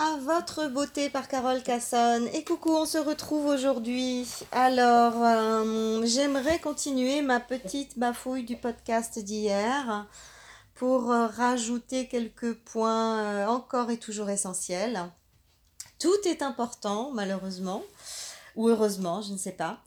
à 0.00 0.16
votre 0.16 0.68
beauté 0.68 1.10
par 1.10 1.28
Carole 1.28 1.62
Casson. 1.62 2.26
Et 2.32 2.42
coucou, 2.42 2.70
on 2.70 2.86
se 2.86 2.96
retrouve 2.96 3.44
aujourd'hui. 3.46 4.26
Alors, 4.50 5.12
euh, 5.16 6.02
j'aimerais 6.06 6.58
continuer 6.58 7.20
ma 7.20 7.38
petite 7.38 7.98
bafouille 7.98 8.44
du 8.44 8.56
podcast 8.56 9.18
d'hier 9.18 10.06
pour 10.74 11.12
euh, 11.12 11.26
rajouter 11.26 12.08
quelques 12.08 12.54
points 12.54 13.18
euh, 13.18 13.46
encore 13.46 13.90
et 13.90 13.98
toujours 13.98 14.30
essentiels. 14.30 15.02
Tout 15.98 16.16
est 16.24 16.40
important, 16.40 17.10
malheureusement, 17.12 17.82
ou 18.56 18.68
heureusement, 18.68 19.20
je 19.20 19.34
ne 19.34 19.38
sais 19.38 19.52
pas. 19.52 19.80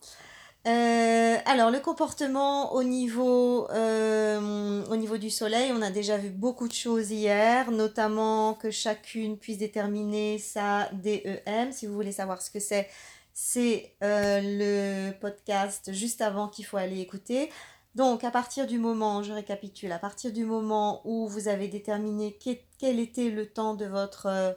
Euh, 0.65 1.37
alors, 1.45 1.71
le 1.71 1.79
comportement 1.81 2.73
au 2.73 2.83
niveau, 2.83 3.69
euh, 3.71 4.85
au 4.85 4.95
niveau 4.95 5.17
du 5.17 5.29
soleil, 5.29 5.73
on 5.73 5.81
a 5.81 5.91
déjà 5.91 6.17
vu 6.17 6.29
beaucoup 6.29 6.69
de 6.69 6.73
choses 6.73 7.11
hier, 7.11 7.69
notamment 7.71 8.53
que 8.53 8.71
chacune 8.71 9.37
puisse 9.37 9.57
déterminer 9.57 10.37
sa 10.37 10.89
DEM. 10.93 11.73
Si 11.73 11.85
vous 11.85 11.93
voulez 11.93 12.13
savoir 12.13 12.41
ce 12.41 12.49
que 12.49 12.61
c'est, 12.61 12.87
c'est 13.33 13.93
euh, 14.03 14.39
le 14.41 15.11
podcast 15.19 15.91
juste 15.91 16.21
avant 16.21 16.47
qu'il 16.47 16.65
faut 16.65 16.77
aller 16.77 17.01
écouter. 17.01 17.49
Donc, 17.95 18.23
à 18.23 18.31
partir 18.31 18.65
du 18.65 18.79
moment, 18.79 19.21
je 19.21 19.31
récapitule, 19.33 19.91
à 19.91 19.99
partir 19.99 20.33
du 20.33 20.45
moment 20.45 21.01
où 21.05 21.27
vous 21.27 21.47
avez 21.47 21.67
déterminé 21.67 22.39
quel 22.79 22.99
était 22.99 23.29
le 23.29 23.45
temps 23.45 23.75
de 23.75 23.85
votre 23.85 24.25
euh, 24.25 24.53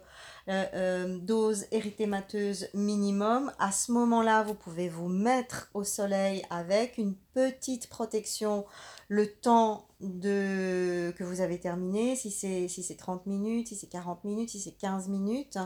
euh, 0.49 1.19
dose 1.19 1.65
érythémateuse 1.71 2.67
minimum. 2.73 3.51
À 3.59 3.71
ce 3.71 3.91
moment-là, 3.91 4.41
vous 4.41 4.55
pouvez 4.55 4.89
vous 4.89 5.07
mettre 5.07 5.69
au 5.75 5.83
soleil 5.83 6.41
avec 6.49 6.97
une 6.97 7.13
petite 7.35 7.89
protection 7.89 8.65
le 9.07 9.31
temps 9.31 9.87
de, 10.01 11.13
que 11.15 11.23
vous 11.23 11.39
avez 11.39 11.59
terminé, 11.59 12.15
si 12.15 12.31
c'est 12.31 12.67
si 12.67 12.97
30 12.97 13.27
minutes, 13.27 13.67
si 13.67 13.75
c'est 13.75 13.87
40 13.87 14.23
minutes, 14.23 14.49
si 14.49 14.59
c'est 14.59 14.71
15 14.71 15.09
minutes. 15.09 15.59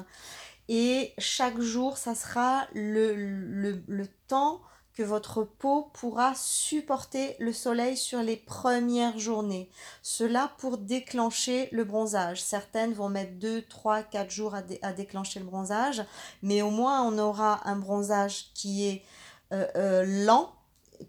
Et 0.67 1.13
chaque 1.17 1.59
jour, 1.62 1.95
ça 1.95 2.15
sera 2.15 2.68
le, 2.74 3.15
le, 3.15 3.81
le 3.87 4.07
temps 4.27 4.62
votre 5.04 5.44
peau 5.44 5.90
pourra 5.94 6.34
supporter 6.35 7.35
le 7.40 7.54
soleil 7.54 7.98
sur 7.98 8.21
les 8.21 8.38
premières 8.38 9.18
journées. 9.20 9.70
Cela 10.02 10.52
pour 10.58 10.77
déclencher 10.77 11.70
le 11.71 11.84
bronzage. 11.84 12.41
Certaines 12.41 12.93
vont 12.93 13.10
mettre 13.10 13.34
2, 13.34 13.63
3, 13.63 14.04
4 14.04 14.32
jours 14.32 14.55
à, 14.55 14.62
à 14.82 14.93
déclencher 14.93 15.40
le 15.40 15.46
bronzage, 15.46 16.04
mais 16.41 16.62
au 16.62 16.71
moins 16.71 17.04
on 17.04 17.18
aura 17.18 17.68
un 17.68 17.76
bronzage 17.76 18.52
qui 18.54 18.88
est 18.88 19.04
euh, 19.54 19.68
euh, 19.76 20.26
lent 20.26 20.54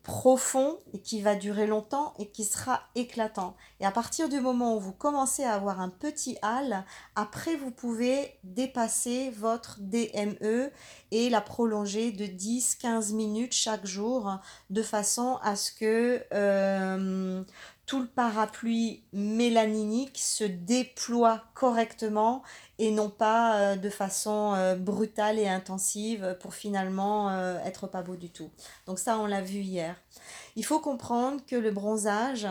profond 0.03 0.79
et 0.93 1.01
qui 1.01 1.21
va 1.21 1.35
durer 1.35 1.67
longtemps 1.67 2.15
et 2.19 2.27
qui 2.29 2.45
sera 2.45 2.83
éclatant. 2.95 3.57
Et 3.81 3.87
à 3.87 3.91
partir 3.91 4.29
du 4.29 4.41
moment 4.41 4.77
où 4.77 4.81
vous 4.81 4.93
commencez 4.93 5.45
à 5.45 5.55
avoir 5.55 5.81
un 5.81 5.89
petit 5.89 6.37
hâle, 6.43 6.85
après 7.17 7.57
vous 7.57 7.71
pouvez 7.71 8.39
dépasser 8.45 9.31
votre 9.31 9.79
DME 9.81 10.71
et 11.11 11.31
la 11.31 11.41
prolonger 11.41 12.13
de 12.13 12.25
10-15 12.25 13.15
minutes 13.15 13.53
chaque 13.53 13.87
jour 13.87 14.39
de 14.71 14.83
façon 14.83 15.39
à 15.43 15.57
ce 15.57 15.73
que 15.73 16.25
euh, 16.33 17.43
tout 17.87 18.01
le 18.01 18.07
parapluie 18.07 19.05
mélaninique 19.13 20.19
se 20.19 20.45
déploie 20.45 21.43
correctement 21.55 22.43
et 22.79 22.91
non 22.91 23.11
pas 23.11 23.57
euh, 23.57 23.77
de 23.77 23.91
façon 23.91 24.55
euh, 24.55 24.77
brutale 24.77 25.39
et 25.39 25.49
intensive 25.49 26.37
pour 26.41 26.55
finalement 26.55 27.31
euh, 27.31 27.59
être 27.65 27.87
pas 27.87 28.03
beau 28.03 28.17
du 28.17 28.31
tout. 28.31 28.51
Donc 28.87 28.99
ça, 28.99 29.19
on 29.19 29.27
l'a 29.27 29.41
vu 29.41 29.61
hier. 29.61 29.97
Il 30.57 30.65
faut 30.65 30.81
comprendre 30.81 31.45
que 31.45 31.57
le 31.57 31.71
bronzage, 31.71 32.47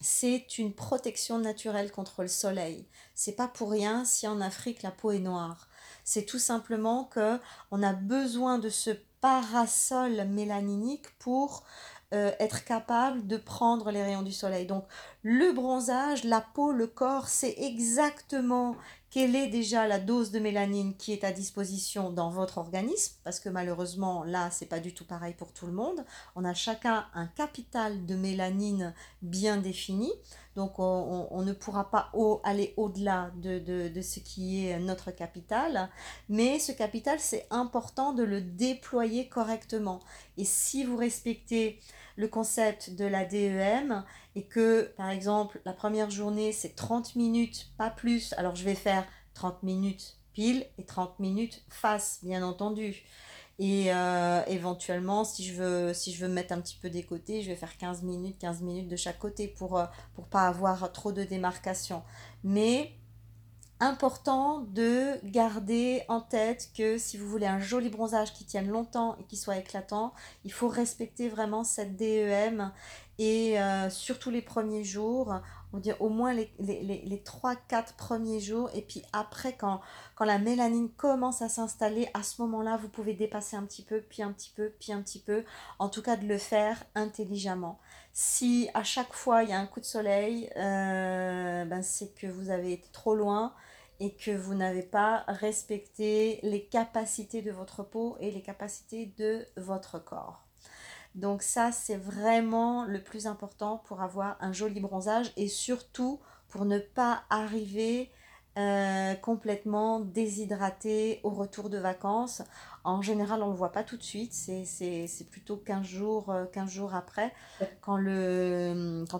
c'est 0.00 0.58
une 0.58 0.72
protection 0.72 1.38
naturelle 1.38 1.90
contre 1.90 2.22
le 2.22 2.28
soleil. 2.28 2.86
C'est 3.14 3.36
pas 3.36 3.48
pour 3.48 3.70
rien 3.70 4.04
si 4.04 4.28
en 4.28 4.40
Afrique 4.40 4.82
la 4.82 4.90
peau 4.90 5.10
est 5.10 5.18
noire. 5.18 5.68
C'est 6.04 6.26
tout 6.26 6.38
simplement 6.38 7.04
que 7.04 7.40
on 7.70 7.82
a 7.82 7.92
besoin 7.92 8.58
de 8.58 8.68
ce 8.68 8.90
parasol 9.24 10.26
mélaninique 10.28 11.18
pour 11.18 11.64
euh, 12.14 12.30
être 12.38 12.64
capable 12.64 13.26
de 13.26 13.36
prendre 13.36 13.90
les 13.90 14.02
rayons 14.02 14.22
du 14.22 14.32
soleil. 14.32 14.66
Donc 14.66 14.84
le 15.22 15.52
bronzage, 15.52 16.24
la 16.24 16.40
peau, 16.40 16.70
le 16.72 16.86
corps, 16.86 17.28
c'est 17.28 17.54
exactement 17.58 18.76
quelle 19.10 19.36
est 19.36 19.46
déjà 19.46 19.86
la 19.86 20.00
dose 20.00 20.30
de 20.32 20.38
mélanine 20.38 20.96
qui 20.96 21.12
est 21.12 21.22
à 21.22 21.30
disposition 21.30 22.10
dans 22.10 22.30
votre 22.30 22.58
organisme, 22.58 23.14
parce 23.22 23.38
que 23.38 23.48
malheureusement 23.48 24.24
là 24.24 24.50
c'est 24.50 24.66
pas 24.66 24.80
du 24.80 24.92
tout 24.92 25.04
pareil 25.04 25.34
pour 25.34 25.52
tout 25.52 25.66
le 25.66 25.72
monde. 25.72 26.04
On 26.34 26.44
a 26.44 26.52
chacun 26.52 27.06
un 27.14 27.26
capital 27.26 28.06
de 28.06 28.16
mélanine 28.16 28.92
bien 29.22 29.56
défini, 29.56 30.12
donc 30.56 30.78
on, 30.78 31.42
ne 31.42 31.52
pourra 31.52 31.90
pas 31.90 32.12
aller 32.44 32.74
au-delà 32.76 33.30
de, 33.36 33.58
de, 33.58 34.02
ce 34.02 34.20
qui 34.20 34.66
est 34.66 34.78
notre 34.78 35.10
capital, 35.10 35.90
mais 36.28 36.58
ce 36.58 36.72
capital 36.72 37.18
c'est 37.18 37.46
important 37.50 38.12
de 38.12 38.22
le 38.22 38.40
déployer 38.40 39.28
correctement. 39.28 40.00
Et 40.36 40.44
si 40.44 40.84
vous 40.84 40.96
respectez 40.96 41.80
le 42.16 42.28
concept 42.28 42.90
de 42.94 43.04
la 43.04 43.24
DEM 43.24 44.04
et 44.36 44.44
que, 44.44 44.92
par 44.96 45.10
exemple, 45.10 45.60
la 45.64 45.72
première 45.72 46.10
journée, 46.10 46.52
c'est 46.52 46.76
30 46.76 47.16
minutes, 47.16 47.72
pas 47.76 47.90
plus. 47.90 48.32
Alors, 48.34 48.54
je 48.54 48.64
vais 48.64 48.74
faire 48.74 49.04
30 49.34 49.62
minutes 49.62 50.18
pile 50.32 50.66
et 50.78 50.84
30 50.84 51.18
minutes 51.20 51.62
face, 51.68 52.20
bien 52.22 52.44
entendu. 52.44 53.04
Et 53.58 53.92
euh, 53.92 54.42
éventuellement, 54.46 55.24
si 55.24 55.44
je, 55.44 55.54
veux, 55.54 55.94
si 55.94 56.12
je 56.12 56.24
veux 56.26 56.32
mettre 56.32 56.52
un 56.52 56.60
petit 56.60 56.76
peu 56.80 56.90
des 56.90 57.04
côtés, 57.04 57.42
je 57.42 57.50
vais 57.50 57.56
faire 57.56 57.76
15 57.76 58.02
minutes, 58.02 58.36
15 58.38 58.62
minutes 58.62 58.88
de 58.88 58.96
chaque 58.96 59.18
côté 59.18 59.46
pour 59.46 59.74
ne 59.74 59.82
euh, 59.82 59.86
pour 60.14 60.26
pas 60.26 60.48
avoir 60.48 60.90
trop 60.92 61.12
de 61.12 61.22
démarcation. 61.22 62.02
Mais 62.42 62.92
important 63.80 64.60
de 64.60 65.18
garder 65.24 66.02
en 66.08 66.20
tête 66.20 66.70
que 66.76 66.98
si 66.98 67.16
vous 67.16 67.28
voulez 67.28 67.46
un 67.46 67.60
joli 67.60 67.90
bronzage 67.90 68.32
qui 68.32 68.44
tienne 68.44 68.68
longtemps 68.68 69.16
et 69.20 69.24
qui 69.24 69.36
soit 69.36 69.56
éclatant, 69.56 70.14
il 70.44 70.52
faut 70.52 70.68
respecter 70.68 71.28
vraiment 71.28 71.64
cette 71.64 71.96
DEM 71.96 72.72
et 73.18 73.60
euh, 73.60 73.90
surtout 73.90 74.30
les 74.30 74.42
premiers 74.42 74.84
jours, 74.84 75.34
on 75.74 75.78
dire 75.78 76.00
au 76.00 76.08
moins 76.08 76.32
les, 76.32 76.52
les, 76.60 76.82
les, 76.82 77.18
3-4 77.18 77.96
premiers 77.96 78.38
jours 78.38 78.70
et 78.74 78.82
puis 78.82 79.02
après 79.12 79.56
quand, 79.56 79.80
quand 80.14 80.24
la 80.24 80.38
mélanine 80.38 80.88
commence 80.88 81.42
à 81.42 81.48
s'installer, 81.48 82.08
à 82.14 82.22
ce 82.22 82.40
moment-là 82.42 82.76
vous 82.76 82.88
pouvez 82.88 83.14
dépasser 83.14 83.56
un 83.56 83.64
petit 83.64 83.82
peu, 83.82 84.00
puis 84.00 84.22
un 84.22 84.32
petit 84.32 84.52
peu, 84.54 84.72
puis 84.78 84.92
un 84.92 85.02
petit 85.02 85.18
peu, 85.18 85.44
en 85.80 85.88
tout 85.88 86.00
cas 86.00 86.16
de 86.16 86.26
le 86.26 86.38
faire 86.38 86.84
intelligemment. 86.94 87.80
Si 88.12 88.70
à 88.74 88.84
chaque 88.84 89.12
fois 89.12 89.42
il 89.42 89.50
y 89.50 89.52
a 89.52 89.58
un 89.58 89.66
coup 89.66 89.80
de 89.80 89.84
soleil, 89.84 90.48
euh, 90.56 91.64
ben 91.64 91.82
c'est 91.82 92.14
que 92.14 92.28
vous 92.28 92.50
avez 92.50 92.72
été 92.72 92.88
trop 92.92 93.16
loin 93.16 93.52
et 93.98 94.14
que 94.14 94.30
vous 94.30 94.54
n'avez 94.54 94.82
pas 94.82 95.24
respecté 95.26 96.38
les 96.44 96.66
capacités 96.66 97.42
de 97.42 97.50
votre 97.50 97.82
peau 97.82 98.16
et 98.20 98.30
les 98.30 98.42
capacités 98.42 99.12
de 99.18 99.44
votre 99.56 99.98
corps. 99.98 100.43
Donc 101.14 101.42
ça, 101.42 101.70
c'est 101.70 101.96
vraiment 101.96 102.84
le 102.84 103.00
plus 103.00 103.26
important 103.26 103.82
pour 103.86 104.02
avoir 104.02 104.36
un 104.40 104.52
joli 104.52 104.80
bronzage 104.80 105.32
et 105.36 105.48
surtout 105.48 106.20
pour 106.48 106.64
ne 106.64 106.78
pas 106.78 107.22
arriver 107.30 108.10
euh, 108.56 109.14
complètement 109.14 109.98
déshydraté 109.98 111.18
au 111.24 111.30
retour 111.30 111.70
de 111.70 111.78
vacances. 111.78 112.42
En 112.84 113.02
général, 113.02 113.42
on 113.42 113.46
ne 113.46 113.50
le 113.50 113.56
voit 113.56 113.72
pas 113.72 113.82
tout 113.82 113.96
de 113.96 114.02
suite, 114.02 114.32
c'est 114.32 115.28
plutôt 115.28 115.56
15 115.56 115.84
jours, 115.84 116.32
15 116.52 116.68
euh, 116.68 116.72
jours 116.72 116.94
après, 116.94 117.32
quand, 117.80 117.96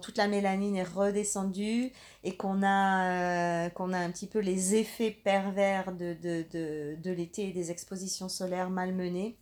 toute 0.00 0.18
la 0.18 0.28
mélanine 0.28 0.76
est 0.76 0.84
redescendue 0.84 1.90
et 2.22 2.36
qu'on 2.36 2.62
a, 2.62 3.66
euh, 3.66 3.70
qu'on 3.70 3.92
a 3.92 3.98
un 3.98 4.10
petit 4.10 4.28
peu 4.28 4.38
les 4.38 4.76
effets 4.76 5.10
pervers 5.10 5.92
de, 5.92 6.14
de 6.94 7.10
l'été 7.10 7.48
et 7.48 7.52
des 7.52 7.72
expositions 7.72 8.28
solaires 8.28 8.70
malmenées 8.70 9.36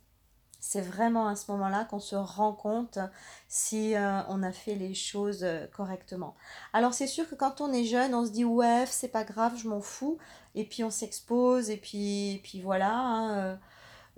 c'est 0.63 0.79
vraiment 0.79 1.27
à 1.27 1.35
ce 1.35 1.51
moment-là 1.51 1.83
qu'on 1.83 1.99
se 1.99 2.15
rend 2.15 2.53
compte 2.53 2.97
si 3.49 3.97
euh, 3.97 4.21
on 4.29 4.41
a 4.43 4.53
fait 4.53 4.75
les 4.75 4.93
choses 4.93 5.43
euh, 5.43 5.67
correctement. 5.67 6.37
Alors 6.71 6.93
c'est 6.93 7.05
sûr 7.05 7.29
que 7.29 7.35
quand 7.35 7.59
on 7.59 7.73
est 7.73 7.83
jeune, 7.83 8.15
on 8.15 8.25
se 8.25 8.31
dit 8.31 8.45
ouais, 8.45 8.85
c'est 8.87 9.09
pas 9.09 9.25
grave, 9.25 9.57
je 9.57 9.67
m'en 9.67 9.81
fous, 9.81 10.17
et 10.55 10.63
puis 10.63 10.85
on 10.85 10.89
s'expose, 10.89 11.69
et 11.69 11.75
puis, 11.75 12.61
voilà. 12.63 12.93
Hein, 12.93 13.59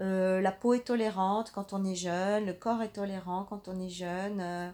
euh, 0.02 0.40
la 0.40 0.52
peau 0.52 0.76
est 0.76 0.86
tolérante 0.86 1.52
quand 1.52 1.74
on 1.74 1.84
est 1.84 1.96
jeune, 1.96 2.46
le 2.46 2.54
corps 2.54 2.84
est 2.84 2.94
tolérant 2.94 3.46
quand 3.46 3.68
on 3.68 3.80
est 3.80 3.90
jeune, 3.90 4.72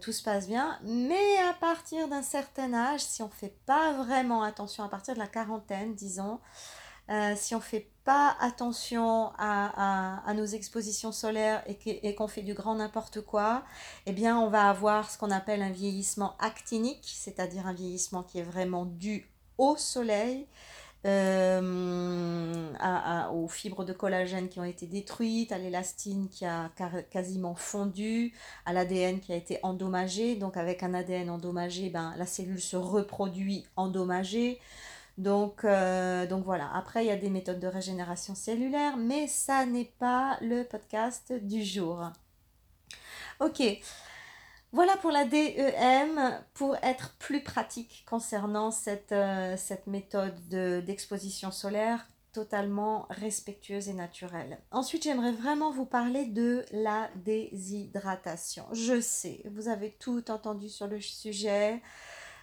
tout 0.00 0.10
se 0.12 0.24
passe 0.24 0.48
bien. 0.48 0.76
Mais 0.82 1.38
à 1.48 1.52
partir 1.52 2.08
d'un 2.08 2.22
certain 2.22 2.74
âge, 2.74 3.00
si 3.00 3.22
on 3.22 3.26
ne 3.26 3.32
fait 3.32 3.56
pas 3.64 3.92
vraiment 3.92 4.42
attention, 4.42 4.82
à 4.82 4.88
partir 4.88 5.14
de 5.14 5.20
la 5.20 5.28
quarantaine, 5.28 5.94
disons, 5.94 6.40
si 7.36 7.54
on 7.54 7.58
ne 7.58 7.62
fait 7.62 7.92
pas 8.06 8.36
attention 8.40 9.32
à, 9.36 10.32
nos 10.34 10.46
expositions 10.46 11.10
solaires 11.10 11.62
et 11.66 12.14
qu'on 12.14 12.28
fait 12.28 12.42
du 12.42 12.54
grand 12.54 12.76
n'importe 12.76 13.20
quoi, 13.20 13.64
eh 14.06 14.12
bien 14.12 14.38
on 14.38 14.48
va 14.48 14.70
avoir 14.70 15.10
ce 15.10 15.18
qu'on 15.18 15.32
appelle 15.32 15.60
un 15.60 15.72
vieillissement 15.72 16.36
actinique, 16.38 17.02
c'est-à-dire 17.04 17.66
un 17.66 17.74
vieillissement 17.74 18.22
qui 18.22 18.38
est 18.38 18.44
vraiment 18.44 18.86
dû 18.86 19.28
au 19.58 19.76
soleil, 19.76 20.46
euh, 21.04 22.70
aux 23.32 23.48
fibres 23.48 23.84
de 23.84 23.92
collagène 23.92 24.48
qui 24.48 24.60
ont 24.60 24.64
été 24.64 24.86
détruites, 24.86 25.50
à 25.50 25.58
l'élastine 25.58 26.28
qui 26.28 26.44
a 26.44 26.70
quasiment 27.10 27.56
fondu, 27.56 28.32
à 28.66 28.72
l'ADN 28.72 29.18
qui 29.18 29.32
a 29.32 29.36
été 29.36 29.58
endommagé. 29.64 30.36
Donc 30.36 30.56
avec 30.56 30.84
un 30.84 30.94
ADN 30.94 31.28
endommagé, 31.28 31.90
ben, 31.90 32.14
la 32.16 32.26
cellule 32.26 32.60
se 32.60 32.76
reproduit 32.76 33.66
endommagée. 33.74 34.60
Donc, 35.18 35.64
euh, 35.64 36.26
donc 36.26 36.44
voilà, 36.44 36.70
après 36.74 37.04
il 37.04 37.08
y 37.08 37.10
a 37.10 37.16
des 37.16 37.30
méthodes 37.30 37.58
de 37.58 37.66
régénération 37.66 38.34
cellulaire, 38.34 38.96
mais 38.96 39.26
ça 39.26 39.64
n'est 39.64 39.92
pas 39.98 40.36
le 40.42 40.64
podcast 40.64 41.32
du 41.32 41.64
jour. 41.64 42.10
Ok, 43.40 43.62
voilà 44.72 44.96
pour 44.98 45.10
la 45.10 45.24
DEM, 45.24 46.42
pour 46.52 46.76
être 46.82 47.14
plus 47.18 47.42
pratique 47.42 48.04
concernant 48.08 48.70
cette, 48.70 49.12
euh, 49.12 49.56
cette 49.56 49.86
méthode 49.86 50.36
d'exposition 50.48 51.50
solaire 51.50 52.06
totalement 52.36 53.06
respectueuse 53.08 53.88
et 53.88 53.94
naturelle. 53.94 54.58
Ensuite, 54.70 55.04
j'aimerais 55.04 55.32
vraiment 55.32 55.70
vous 55.70 55.86
parler 55.86 56.26
de 56.26 56.66
la 56.70 57.08
déshydratation. 57.24 58.66
Je 58.72 59.00
sais, 59.00 59.40
vous 59.50 59.68
avez 59.68 59.92
tout 59.98 60.30
entendu 60.30 60.68
sur 60.68 60.86
le 60.86 61.00
sujet. 61.00 61.80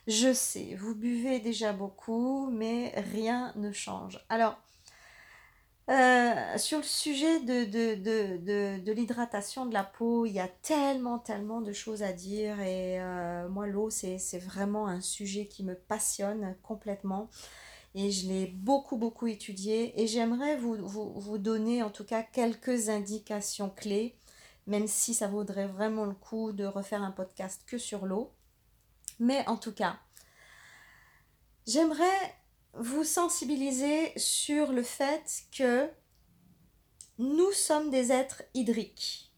Je 0.07 0.33
sais, 0.33 0.75
vous 0.75 0.95
buvez 0.95 1.39
déjà 1.39 1.71
beaucoup, 1.71 2.49
mais 2.51 2.93
rien 3.13 3.53
ne 3.55 3.71
change. 3.71 4.19
Alors, 4.27 4.57
euh, 5.89 6.57
sur 6.57 6.77
le 6.77 6.83
sujet 6.83 7.41
de, 7.41 8.91
l'hydratation 8.91 9.65
de 9.65 9.73
la 9.73 9.83
peau, 9.83 10.25
il 10.25 10.31
y 10.33 10.39
a 10.39 10.47
tellement, 10.47 11.19
tellement 11.19 11.61
de 11.61 11.73
choses 11.73 12.03
à 12.03 12.13
dire. 12.13 12.59
Et 12.61 13.01
euh, 13.01 13.49
moi, 13.49 13.67
l'eau, 13.67 13.89
c'est 13.89 14.39
vraiment 14.39 14.87
un 14.87 15.01
sujet 15.01 15.47
qui 15.47 15.63
me 15.63 15.75
passionne 15.75 16.55
complètement. 16.63 17.29
Et 17.95 18.11
je 18.11 18.27
l'ai 18.27 18.47
beaucoup, 18.47 18.97
beaucoup 18.97 19.27
étudié. 19.27 20.01
Et 20.01 20.07
j'aimerais 20.07 20.57
vous, 20.57 21.37
donner 21.37 21.83
en 21.83 21.89
tout 21.89 22.05
cas 22.05 22.23
quelques 22.23 22.89
indications 22.89 23.69
clés, 23.69 24.15
même 24.67 24.87
si 24.87 25.13
ça 25.13 25.27
vaudrait 25.27 25.67
vraiment 25.67 26.05
le 26.05 26.13
coup 26.15 26.53
de 26.53 26.65
refaire 26.65 27.03
un 27.03 27.11
podcast 27.11 27.63
que 27.67 27.77
sur 27.77 28.05
l'eau. 28.05 28.31
Mais 29.19 29.47
en 29.47 29.57
tout 29.57 29.73
cas, 29.73 29.97
j'aimerais 31.67 32.35
vous 32.73 33.03
sensibiliser 33.03 34.11
sur 34.17 34.71
le 34.71 34.83
fait 34.83 35.43
que 35.55 35.89
nous 37.19 37.51
sommes 37.51 37.89
des 37.89 38.11
êtres 38.11 38.43
hydriques. 38.53 39.31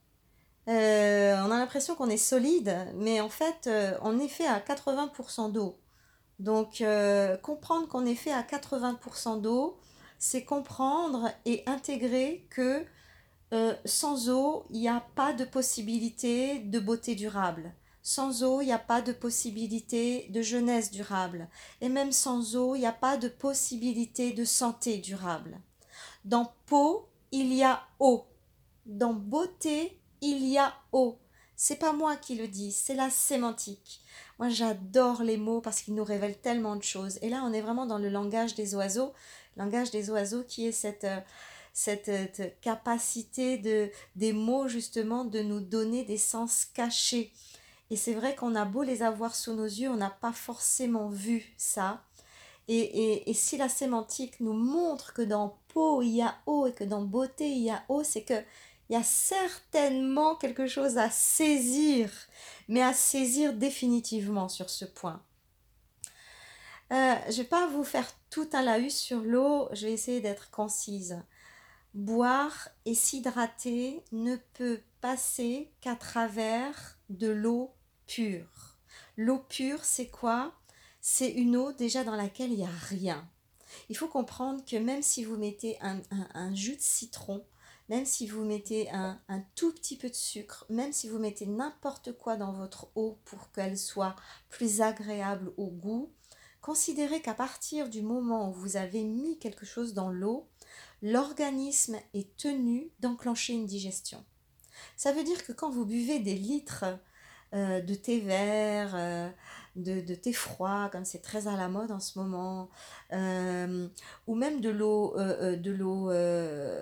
Euh, 0.67 1.35
on 1.45 1.51
a 1.51 1.57
l'impression 1.59 1.95
qu'on 1.95 2.09
est 2.09 2.17
solide, 2.17 2.75
mais 2.95 3.21
en 3.21 3.29
fait, 3.29 3.67
euh, 3.67 3.97
on 4.01 4.19
est 4.19 4.27
fait 4.27 4.47
à 4.47 4.59
80% 4.59 5.51
d'eau. 5.51 5.77
Donc, 6.39 6.81
euh, 6.81 7.37
comprendre 7.37 7.87
qu'on 7.87 8.05
est 8.05 8.15
fait 8.15 8.31
à 8.31 8.41
80% 8.41 9.41
d'eau, 9.41 9.77
c'est 10.17 10.43
comprendre 10.43 11.29
et 11.45 11.63
intégrer 11.67 12.47
que 12.49 12.85
sans 13.85 14.29
eau, 14.29 14.65
il 14.69 14.81
n'y 14.81 14.89
a 14.89 15.01
pas 15.15 15.31
de 15.31 15.45
possibilité 15.45 16.59
de 16.59 16.77
beauté 16.77 17.15
durable. 17.15 17.73
Sans 18.07 18.43
eau, 18.43 18.61
il 18.61 18.67
n'y 18.67 18.71
a 18.71 18.77
pas 18.77 19.01
de 19.01 19.11
possibilité 19.11 20.27
de 20.29 20.43
jeunesse 20.43 20.91
durable. 20.91 21.49
Et 21.81 21.89
même 21.89 22.11
sans 22.11 22.55
eau, 22.55 22.75
il 22.75 22.81
n'y 22.81 22.85
a 22.85 22.91
pas 22.91 23.17
de 23.17 23.27
possibilité 23.27 24.31
de 24.31 24.45
santé 24.45 24.99
durable. 24.99 25.59
Dans 26.23 26.53
peau, 26.67 27.09
il 27.31 27.51
y 27.51 27.63
a 27.63 27.81
eau. 27.99 28.27
Dans 28.85 29.13
beauté, 29.13 29.99
il 30.21 30.47
y 30.47 30.59
a 30.59 30.75
eau. 30.91 31.17
C'est 31.55 31.79
pas 31.79 31.93
moi 31.93 32.15
qui 32.15 32.35
le 32.35 32.47
dis, 32.47 32.71
c'est 32.71 32.93
la 32.93 33.09
sémantique. 33.09 34.01
Moi, 34.37 34.49
j'adore 34.49 35.23
les 35.23 35.37
mots 35.37 35.59
parce 35.59 35.81
qu'ils 35.81 35.95
nous 35.95 36.03
révèlent 36.03 36.39
tellement 36.39 36.75
de 36.75 36.83
choses. 36.83 37.17
Et 37.23 37.29
là, 37.29 37.41
on 37.43 37.53
est 37.53 37.61
vraiment 37.61 37.87
dans 37.87 37.97
le 37.97 38.09
langage 38.09 38.53
des 38.53 38.75
oiseaux. 38.75 39.13
Langage 39.57 39.89
des 39.89 40.11
oiseaux 40.11 40.43
qui 40.43 40.67
est 40.67 40.71
cette, 40.71 41.05
euh, 41.05 41.21
cette, 41.73 42.09
euh, 42.09 42.27
capacité 42.61 43.57
de, 43.57 43.89
des 44.15 44.31
mots, 44.31 44.67
justement, 44.67 45.25
de 45.25 45.39
nous 45.39 45.59
donner 45.59 46.03
des 46.03 46.19
sens 46.19 46.65
cachés. 46.65 47.33
Et 47.91 47.95
c'est 47.95 48.13
vrai 48.13 48.35
qu'on 48.35 48.55
a 48.55 48.65
beau 48.65 48.83
les 48.83 49.03
avoir 49.03 49.35
sous 49.35 49.53
nos 49.53 49.65
yeux, 49.65 49.89
on 49.89 49.97
n'a 49.97 50.09
pas 50.09 50.31
forcément 50.31 51.09
vu 51.09 51.53
ça. 51.57 52.03
Et, 52.67 53.31
si 53.35 53.57
la 53.57 53.69
sémantique 53.69 54.39
nous 54.39 54.53
montre 54.53 55.13
que 55.13 55.21
dans 55.21 55.59
peau 55.67 56.01
il 56.01 56.15
y 56.15 56.21
a 56.23 56.35
eau 56.47 56.65
et 56.65 56.73
que 56.73 56.83
dans 56.83 57.03
beauté 57.03 57.47
il 57.47 57.63
y 57.63 57.69
a 57.69 57.83
eau, 57.89 58.03
c'est 58.03 58.23
que 58.23 58.41
il 58.89 58.93
y 58.93 58.95
a 58.95 59.03
certainement 59.03 60.35
quelque 60.35 60.67
chose 60.67 60.97
à 60.97 61.09
saisir, 61.09 62.11
mais 62.67 62.81
à 62.81 62.93
saisir 62.93 63.53
définitivement 63.53 64.47
sur 64.47 64.69
ce 64.69 64.85
point. 64.85 65.21
Euh, 66.91 67.15
je 67.25 67.31
ne 67.31 67.37
vais 67.37 67.43
pas 67.45 67.67
vous 67.67 67.83
faire 67.83 68.07
tout 68.29 68.47
un 68.53 68.61
laus 68.61 68.91
sur 68.91 69.21
l'eau, 69.21 69.67
je 69.73 69.87
vais 69.87 69.93
essayer 69.93 70.21
d'être 70.21 70.51
concise. 70.51 71.19
Boire 71.95 72.69
et 72.85 72.93
s'hydrater 72.93 74.03
ne 74.11 74.35
peut 74.53 74.81
passer 75.01 75.71
qu'à 75.81 75.95
travers 75.95 76.97
de 77.09 77.29
l'eau 77.29 77.71
pure. 78.07 78.77
L'eau 79.17 79.39
pure, 79.39 79.83
c'est 79.83 80.09
quoi? 80.09 80.53
C'est 81.01 81.29
une 81.29 81.55
eau 81.55 81.71
déjà 81.71 82.03
dans 82.03 82.15
laquelle 82.15 82.51
il 82.51 82.57
n'y 82.57 82.65
a 82.65 82.79
rien. 82.89 83.29
Il 83.89 83.97
faut 83.97 84.07
comprendre 84.07 84.63
que 84.65 84.75
même 84.75 85.01
si 85.01 85.23
vous 85.23 85.37
mettez 85.37 85.77
un, 85.81 86.55
jus 86.55 86.75
de 86.75 86.81
citron, 86.81 87.45
même 87.89 88.05
si 88.05 88.27
vous 88.27 88.43
mettez 88.43 88.89
un, 88.91 89.19
un, 89.27 89.41
tout 89.55 89.71
petit 89.73 89.97
peu 89.97 90.09
de 90.09 90.15
sucre, 90.15 90.65
même 90.69 90.91
si 90.91 91.07
vous 91.07 91.19
mettez 91.19 91.45
n'importe 91.45 92.17
quoi 92.17 92.35
dans 92.35 92.53
votre 92.53 92.89
eau 92.95 93.19
pour 93.25 93.51
qu'elle 93.51 93.77
soit 93.77 94.15
plus 94.49 94.81
agréable 94.81 95.53
au 95.57 95.67
goût, 95.67 96.11
considérez 96.61 97.21
qu'à 97.21 97.35
partir 97.35 97.89
du 97.89 98.01
moment 98.01 98.49
où 98.49 98.53
vous 98.53 98.75
avez 98.75 99.03
mis 99.03 99.37
quelque 99.37 99.65
chose 99.65 99.93
dans 99.93 100.09
l'eau, 100.09 100.49
l'organisme 101.03 101.97
est 102.15 102.35
tenu 102.37 102.91
d'enclencher 102.99 103.53
une 103.53 103.67
digestion. 103.67 104.25
Ça 104.97 105.11
veut 105.11 105.23
dire 105.23 105.45
que 105.45 105.53
quand 105.53 105.69
vous 105.69 105.85
buvez 105.85 106.19
des 106.19 106.35
litres 106.35 106.85
euh, 107.53 107.81
de 107.81 107.93
thé 107.93 108.19
vert, 108.19 108.93
euh, 108.95 109.29
de, 109.75 110.15
thé 110.15 110.33
froid, 110.33 110.89
comme 110.91 111.05
c'est 111.05 111.21
très 111.21 111.47
à 111.47 111.55
la 111.55 111.67
mode 111.67 111.91
en 111.91 111.99
ce 111.99 112.17
moment, 112.19 112.69
euh, 113.13 113.87
ou 114.27 114.35
même 114.35 114.61
de 114.61 114.69
l'eau, 114.69 115.15
de 115.17 115.71
l'eau 115.71 116.09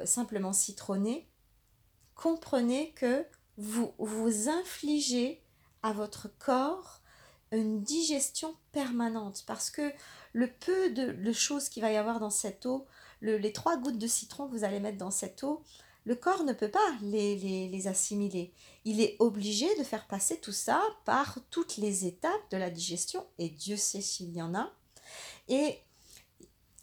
simplement 0.06 0.54
citronnée, 0.54 1.28
comprenez 2.16 2.92
que 2.94 3.26
vous 3.58 3.94
vous 3.98 4.50
infligez 4.50 5.44
à 5.84 5.92
votre 5.94 6.30
corps 6.40 7.02
une 7.52 7.84
digestion 7.84 8.56
permanente. 8.72 9.44
Parce 9.46 9.70
que 9.70 9.92
le 10.34 10.48
peu 10.48 10.90
de, 10.92 11.32
choses 11.32 11.70
qu'il 11.70 11.84
va 11.84 11.92
y 11.92 11.98
avoir 11.98 12.20
dans 12.20 12.30
cette 12.30 12.66
eau, 12.66 12.88
les 13.22 13.54
trois 13.54 13.78
gouttes 13.78 14.00
de 14.00 14.08
citron 14.08 14.48
que 14.48 14.52
vous 14.52 14.64
allez 14.64 14.80
mettre 14.80 14.98
dans 14.98 15.12
cette 15.12 15.44
eau, 15.44 15.64
le 16.06 16.16
corps 16.16 16.44
ne 16.44 16.54
peut 16.54 16.72
pas 16.72 16.96
les, 17.02 17.36
les, 17.68 17.88
assimiler. 17.88 18.54
Il 18.86 19.00
est 19.00 19.16
obligé 19.20 19.68
de 19.78 19.84
faire 19.84 20.08
passer 20.08 20.38
tout 20.38 20.52
ça 20.52 20.82
par 21.06 21.38
toutes 21.50 21.78
les 21.78 22.06
étapes 22.06 22.52
de 22.52 22.58
la 22.58 22.70
digestion, 22.70 23.26
et 23.40 23.50
Dieu 23.50 23.78
sait 23.78 24.02
s'il 24.02 24.36
y 24.36 24.42
en 24.42 24.54
a. 24.54 24.72
Et 25.48 25.80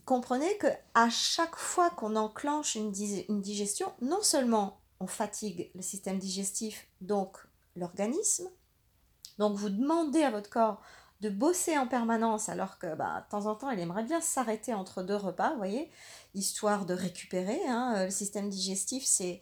comprenez 0.05 0.57
que 0.57 0.69
à 0.95 1.11
chaque 1.11 1.57
fois 1.57 1.91
qu'on 1.91 2.17
enclenche 2.17 2.75
une, 2.75 2.93
une 3.29 3.41
digestion, 3.41 3.93
non 4.01 4.23
seulement 4.23 4.81
on 5.01 5.07
fatigue 5.07 5.71
le 5.75 5.83
système 5.83 6.19
digestif, 6.19 6.87
donc 7.01 7.37
l'organisme, 7.77 8.51
donc 9.39 9.57
vous 9.57 9.71
demandez 9.71 10.23
à 10.23 10.31
votre 10.31 10.51
corps 10.51 10.83
de 11.21 11.29
bosser 11.29 11.77
en 11.77 11.87
permanence 11.87 12.49
alors 12.49 12.79
que 12.79 12.95
bah, 12.95 13.25
de 13.25 13.31
temps 13.31 13.47
en 13.47 13.55
temps 13.55 13.71
il 13.71 13.79
aimerait 13.79 14.05
bien 14.05 14.21
s'arrêter 14.21 14.73
entre 14.73 15.03
deux 15.03 15.17
repas, 15.17 15.51
vous 15.51 15.59
voyez, 15.59 15.91
histoire 16.35 16.87
de 16.87 16.95
récupérer. 16.95 17.61
Hein. 17.69 17.95
Euh, 17.97 18.05
le 18.07 18.11
système 18.11 18.49
digestif, 18.49 19.05
c'est, 19.05 19.41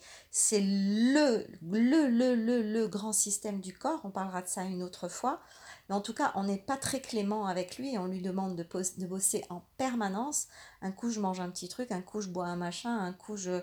le, 0.52 1.46
le, 1.62 2.08
le, 2.08 2.34
le, 2.34 2.62
le 2.62 2.88
grand 2.88 3.12
système 3.12 3.60
du 3.60 3.72
corps, 3.72 4.00
on 4.04 4.10
parlera 4.10 4.42
de 4.42 4.48
ça 4.48 4.62
une 4.64 4.82
autre 4.82 5.08
fois. 5.08 5.40
Mais 5.88 5.94
en 5.94 6.00
tout 6.02 6.12
cas, 6.12 6.32
on 6.34 6.44
n'est 6.44 6.58
pas 6.58 6.76
très 6.76 7.00
clément 7.00 7.46
avec 7.46 7.78
lui, 7.78 7.96
on 7.96 8.06
lui 8.06 8.20
demande 8.20 8.56
de, 8.56 9.06
bosser 9.06 9.44
en 9.48 9.62
permanence. 9.78 10.48
Un 10.82 10.92
coup, 10.92 11.10
je 11.10 11.18
mange 11.18 11.40
un 11.40 11.48
petit 11.48 11.68
truc, 11.68 11.92
un 11.92 12.02
coup, 12.02 12.20
je 12.20 12.28
bois 12.28 12.46
un 12.46 12.56
machin, 12.56 12.94
un 12.98 13.12
coup, 13.14 13.36
je, 13.36 13.62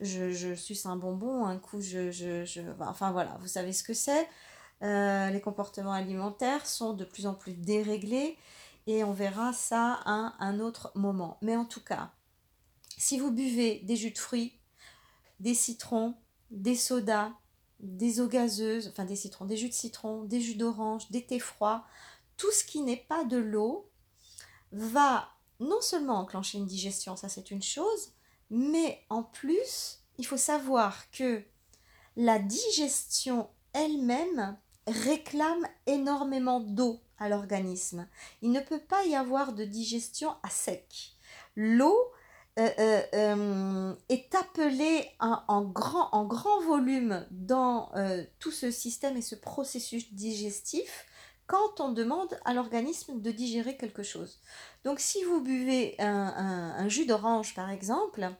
je, 0.00 0.32
je 0.32 0.54
suce 0.54 0.86
un 0.86 0.96
bonbon, 0.96 1.46
un 1.46 1.58
coup, 1.58 1.80
je, 1.80 2.10
je, 2.10 2.44
je... 2.44 2.60
Enfin 2.80 3.12
voilà, 3.12 3.36
vous 3.40 3.46
savez 3.46 3.72
ce 3.72 3.84
que 3.84 3.94
c'est. 3.94 4.28
Euh, 4.82 5.30
les 5.30 5.40
comportements 5.40 5.92
alimentaires 5.92 6.66
sont 6.66 6.94
de 6.94 7.04
plus 7.04 7.26
en 7.26 7.34
plus 7.34 7.52
déréglés 7.52 8.38
et 8.86 9.04
on 9.04 9.12
verra 9.12 9.52
ça 9.52 10.00
à 10.04 10.34
un 10.40 10.60
autre 10.60 10.90
moment. 10.94 11.38
Mais 11.42 11.56
en 11.56 11.64
tout 11.64 11.82
cas, 11.82 12.12
si 12.96 13.18
vous 13.18 13.30
buvez 13.30 13.80
des 13.80 13.96
jus 13.96 14.10
de 14.10 14.18
fruits, 14.18 14.58
des 15.38 15.54
citrons, 15.54 16.14
des 16.50 16.76
sodas, 16.76 17.32
des 17.80 18.20
eaux 18.20 18.28
gazeuses, 18.28 18.88
enfin 18.88 19.04
des 19.04 19.16
citrons, 19.16 19.44
des 19.44 19.56
jus 19.56 19.68
de 19.68 19.74
citron, 19.74 20.24
des 20.24 20.40
jus 20.40 20.54
d'orange, 20.54 21.10
des 21.10 21.24
thés 21.24 21.38
froids, 21.38 21.84
tout 22.36 22.50
ce 22.52 22.64
qui 22.64 22.80
n'est 22.80 23.04
pas 23.08 23.24
de 23.24 23.36
l'eau 23.36 23.90
va 24.72 25.28
non 25.60 25.80
seulement 25.80 26.18
enclencher 26.18 26.58
une 26.58 26.66
digestion, 26.66 27.16
ça 27.16 27.28
c'est 27.28 27.50
une 27.50 27.62
chose, 27.62 28.12
mais 28.50 29.04
en 29.10 29.22
plus, 29.22 30.00
il 30.18 30.26
faut 30.26 30.36
savoir 30.36 31.10
que 31.10 31.42
la 32.16 32.38
digestion 32.38 33.48
elle-même 33.72 34.58
réclame 34.86 35.66
énormément 35.86 36.60
d'eau 36.60 37.00
à 37.18 37.28
l'organisme. 37.28 38.06
Il 38.42 38.50
ne 38.50 38.60
peut 38.60 38.80
pas 38.80 39.04
y 39.04 39.14
avoir 39.14 39.52
de 39.52 39.64
digestion 39.64 40.34
à 40.42 40.50
sec. 40.50 41.12
L'eau 41.54 41.96
euh, 42.58 42.68
euh, 42.78 43.02
euh, 43.14 43.94
est 44.08 44.34
appelée 44.34 45.08
en, 45.20 45.62
grand, 45.62 46.08
en 46.12 46.24
grand 46.24 46.60
volume 46.62 47.24
dans 47.30 47.92
tout 48.38 48.50
ce 48.50 48.70
système 48.70 49.16
et 49.16 49.22
ce 49.22 49.36
processus 49.36 50.12
digestif 50.12 51.06
quand 51.46 51.80
on 51.80 51.90
demande 51.90 52.38
à 52.44 52.54
l'organisme 52.54 53.20
de 53.20 53.30
digérer 53.30 53.76
quelque 53.76 54.02
chose. 54.02 54.40
Donc 54.84 55.00
si 55.00 55.22
vous 55.24 55.40
buvez 55.40 55.96
un, 56.00 56.88
jus 56.88 57.06
d'orange 57.06 57.54
par 57.54 57.70
exemple, 57.70 58.30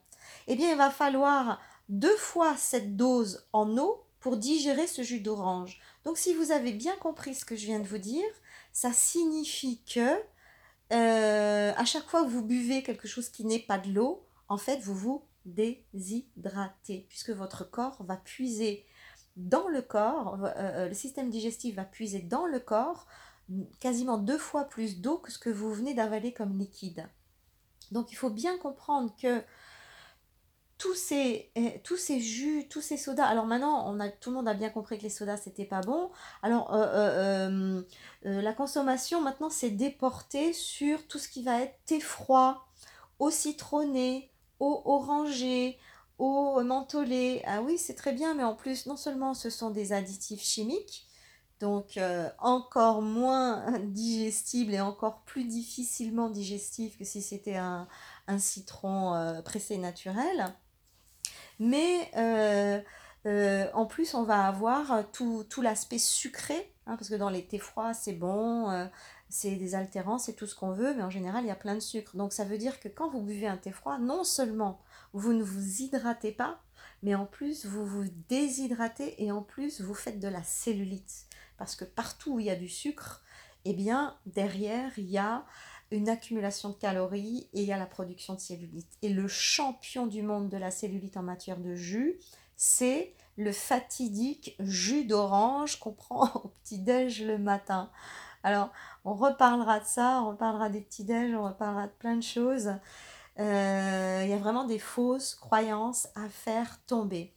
eh 0.49 0.57
bien 0.57 0.71
il 0.71 0.77
va 0.77 0.91
falloir 0.91 1.61
deux 1.89 2.17
fois 2.17 2.57
cette 2.57 2.97
dose 2.97 3.47
en 3.53 3.77
eau 3.79 4.05
pour 4.21 4.37
digérer 4.37 4.87
ce 4.87 5.03
jus 5.03 5.21
d'orange. 5.21 5.81
Donc 6.05 6.19
si 6.19 6.35
vous 6.35 6.53
avez 6.53 6.73
bien 6.73 6.97
compris 6.97 7.35
ce 7.35 7.45
que 7.45 7.57
je 7.57 7.67
viens 7.67 7.81
de 7.81 7.87
vous 7.87 7.99
dire, 7.99 8.29
ça 8.73 8.93
signifie 8.93 9.83
que 9.83 10.17
euh, 10.93 11.73
à 11.77 11.85
chaque 11.85 12.09
fois 12.09 12.25
que 12.25 12.31
vous 12.31 12.43
buvez 12.43 12.83
quelque 12.83 13.07
chose 13.07 13.29
qui 13.29 13.45
n'est 13.45 13.61
pas 13.61 13.79
de 13.79 13.93
l'eau, 13.93 14.27
en 14.49 14.57
fait 14.57 14.79
vous 14.81 14.95
vous 14.95 15.25
déshydratez 15.45 17.07
puisque 17.09 17.31
votre 17.31 17.69
corps 17.69 18.03
va 18.05 18.17
puiser 18.17 18.85
dans 19.37 19.69
le 19.69 19.83
corps, 19.83 20.45
euh, 20.45 20.51
euh, 20.57 20.89
le 20.89 20.95
système 20.95 21.31
digestif 21.31 21.77
va 21.77 21.85
puiser 21.85 22.21
dans 22.21 22.47
le 22.47 22.61
corps 22.61 23.07
quasiment 23.81 24.19
deux 24.19 24.39
fois 24.39 24.65
plus 24.65 25.01
d'eau 25.01 25.19
que 25.19 25.33
ce 25.33 25.39
que 25.39 25.51
vous 25.51 25.73
venez 25.73 25.95
d'avaler 25.95 26.33
comme 26.33 26.57
liquide. 26.59 27.09
Donc 27.91 28.13
il 28.13 28.15
faut 28.15 28.31
bien 28.31 28.57
comprendre 28.59 29.15
que 29.21 29.43
tous 30.81 30.95
ces, 30.95 31.53
eh, 31.57 31.79
tous 31.85 31.99
ces 31.99 32.21
jus, 32.21 32.67
tous 32.69 32.81
ces 32.81 32.97
sodas. 32.97 33.27
Alors 33.27 33.45
maintenant, 33.45 33.85
on 33.87 34.01
a, 34.01 34.09
tout 34.09 34.31
le 34.31 34.37
monde 34.37 34.49
a 34.49 34.55
bien 34.55 34.71
compris 34.71 34.97
que 34.97 35.03
les 35.03 35.11
sodas, 35.11 35.37
c'était 35.37 35.67
pas 35.67 35.83
bon. 35.83 36.11
Alors, 36.43 36.71
euh, 36.73 37.83
la 38.23 38.53
consommation, 38.55 39.21
maintenant, 39.21 39.51
c'est 39.51 39.71
déporté 39.71 40.55
sur 40.55 41.07
tout 41.07 41.19
ce 41.19 41.29
qui 41.29 41.43
va 41.43 41.61
être 41.61 41.79
thé 41.85 42.01
froid, 42.01 42.67
eau 43.19 43.31
citronnée, 43.31 44.33
eau 44.59 44.81
orangée, 44.87 45.79
eau 46.19 46.63
mentholée. 46.63 47.43
Ah 47.45 47.61
oui, 47.61 47.77
c'est 47.77 47.95
très 47.95 48.13
bien, 48.13 48.33
mais 48.33 48.45
en 48.45 48.55
plus, 48.55 48.87
non 48.87 48.97
seulement 48.97 49.35
ce 49.35 49.51
sont 49.51 49.69
des 49.69 49.93
additifs 49.93 50.43
chimiques, 50.43 51.07
donc 51.61 51.99
euh, 51.99 52.31
encore 52.39 53.03
moins 53.03 53.79
digestibles 53.85 54.73
et 54.73 54.81
encore 54.81 55.21
plus 55.27 55.45
difficilement 55.45 56.31
digestifs 56.31 56.97
que 56.97 57.05
si 57.05 57.21
c'était 57.21 57.57
un, 57.57 57.87
citron 58.39 59.15
euh, 59.15 59.43
pressé 59.43 59.77
naturel. 59.77 60.55
Mais 61.61 62.11
euh, 62.17 63.67
en 63.75 63.87
plus, 63.87 64.15
on 64.15 64.25
va 64.25 64.47
avoir 64.47 65.05
tout, 65.13 65.47
l'aspect 65.63 65.99
sucré, 65.99 66.73
hein, 66.87 66.97
parce 66.97 67.09
que 67.09 67.15
dans 67.15 67.31
les 67.31 67.45
thés 67.45 67.59
froids, 67.59 67.95
c'est 67.95 68.15
bon, 68.15 68.89
c'est 69.31 69.55
des 69.55 69.77
altérants, 69.77 70.19
c'est 70.19 70.33
tout 70.33 70.47
ce 70.47 70.57
qu'on 70.57 70.73
veut, 70.73 70.93
mais 70.95 71.05
en 71.05 71.11
général, 71.11 71.45
il 71.45 71.49
y 71.49 71.53
a 71.53 71.57
plein 71.57 71.77
de 71.77 71.81
sucre. 71.81 72.17
Donc 72.17 72.33
ça 72.33 72.45
veut 72.45 72.59
dire 72.59 72.81
que 72.81 72.89
quand 72.89 73.09
vous 73.09 73.23
buvez 73.23 73.47
un 73.47 73.57
thé 73.57 73.71
froid, 73.71 73.99
non 73.99 74.25
seulement 74.25 74.81
vous 75.13 75.33
ne 75.33 75.45
vous 75.45 75.83
hydratez 75.83 76.33
pas, 76.33 76.61
mais 77.03 77.15
en 77.15 77.27
plus 77.27 77.65
vous 77.65 77.87
vous 77.87 78.05
déshydratez 78.29 79.23
et 79.23 79.31
en 79.31 79.43
plus 79.43 79.81
vous 79.81 79.95
faites 79.95 80.19
de 80.19 80.29
la 80.29 80.43
cellulite. 80.43 81.27
Parce 81.59 81.77
que 81.77 81.85
partout 81.85 82.35
où 82.35 82.41
il 82.41 82.47
y 82.47 82.51
a 82.51 82.57
du 82.57 82.69
sucre, 82.69 83.23
eh 83.65 83.73
bien 83.73 84.17
derrière 84.27 84.93
il 84.99 85.09
y 85.09 85.19
a 85.19 85.45
une 85.91 86.09
accumulation 86.09 86.71
de 86.71 86.75
calories 86.75 87.49
et 87.53 87.73
a 87.73 87.77
la 87.77 87.87
production 87.87 88.35
de 88.35 88.41
cellulite. 88.41 88.93
Et 89.03 89.09
le 89.09 89.29
champion 89.29 90.07
du 90.07 90.23
monde 90.23 90.49
de 90.49 90.57
la 90.57 90.71
cellulite 90.71 91.17
en 91.17 91.23
matière 91.23 91.59
de 91.59 91.75
jus, 91.75 92.19
c'est 92.57 93.15
le 93.37 93.53
fatidique 93.53 94.55
jus 94.61 95.05
d'orange 95.05 95.79
qu'on 95.79 95.93
prend 95.93 96.31
au 96.45 96.49
petit-déj 96.49 97.23
le 97.23 97.39
matin. 97.39 97.91
Alors, 98.43 98.71
on 99.05 99.15
reparlera 99.15 99.81
de 99.81 99.85
ça, 99.85 100.23
on 100.23 100.31
reparlera 100.31 100.71
des 100.71 100.81
petits-déj, 100.81 101.35
on 101.35 101.45
reparlera 101.45 101.87
de 101.87 101.93
plein 101.93 102.17
de 102.17 102.23
choses. 102.23 102.75
Euh, 103.39 104.21
il 104.25 104.31
y 104.31 104.33
a 104.33 104.39
vraiment 104.39 104.65
des 104.65 104.79
fausses 104.79 105.35
croyances 105.35 106.09
à 106.15 106.29
faire 106.29 106.83
tomber. 106.87 107.35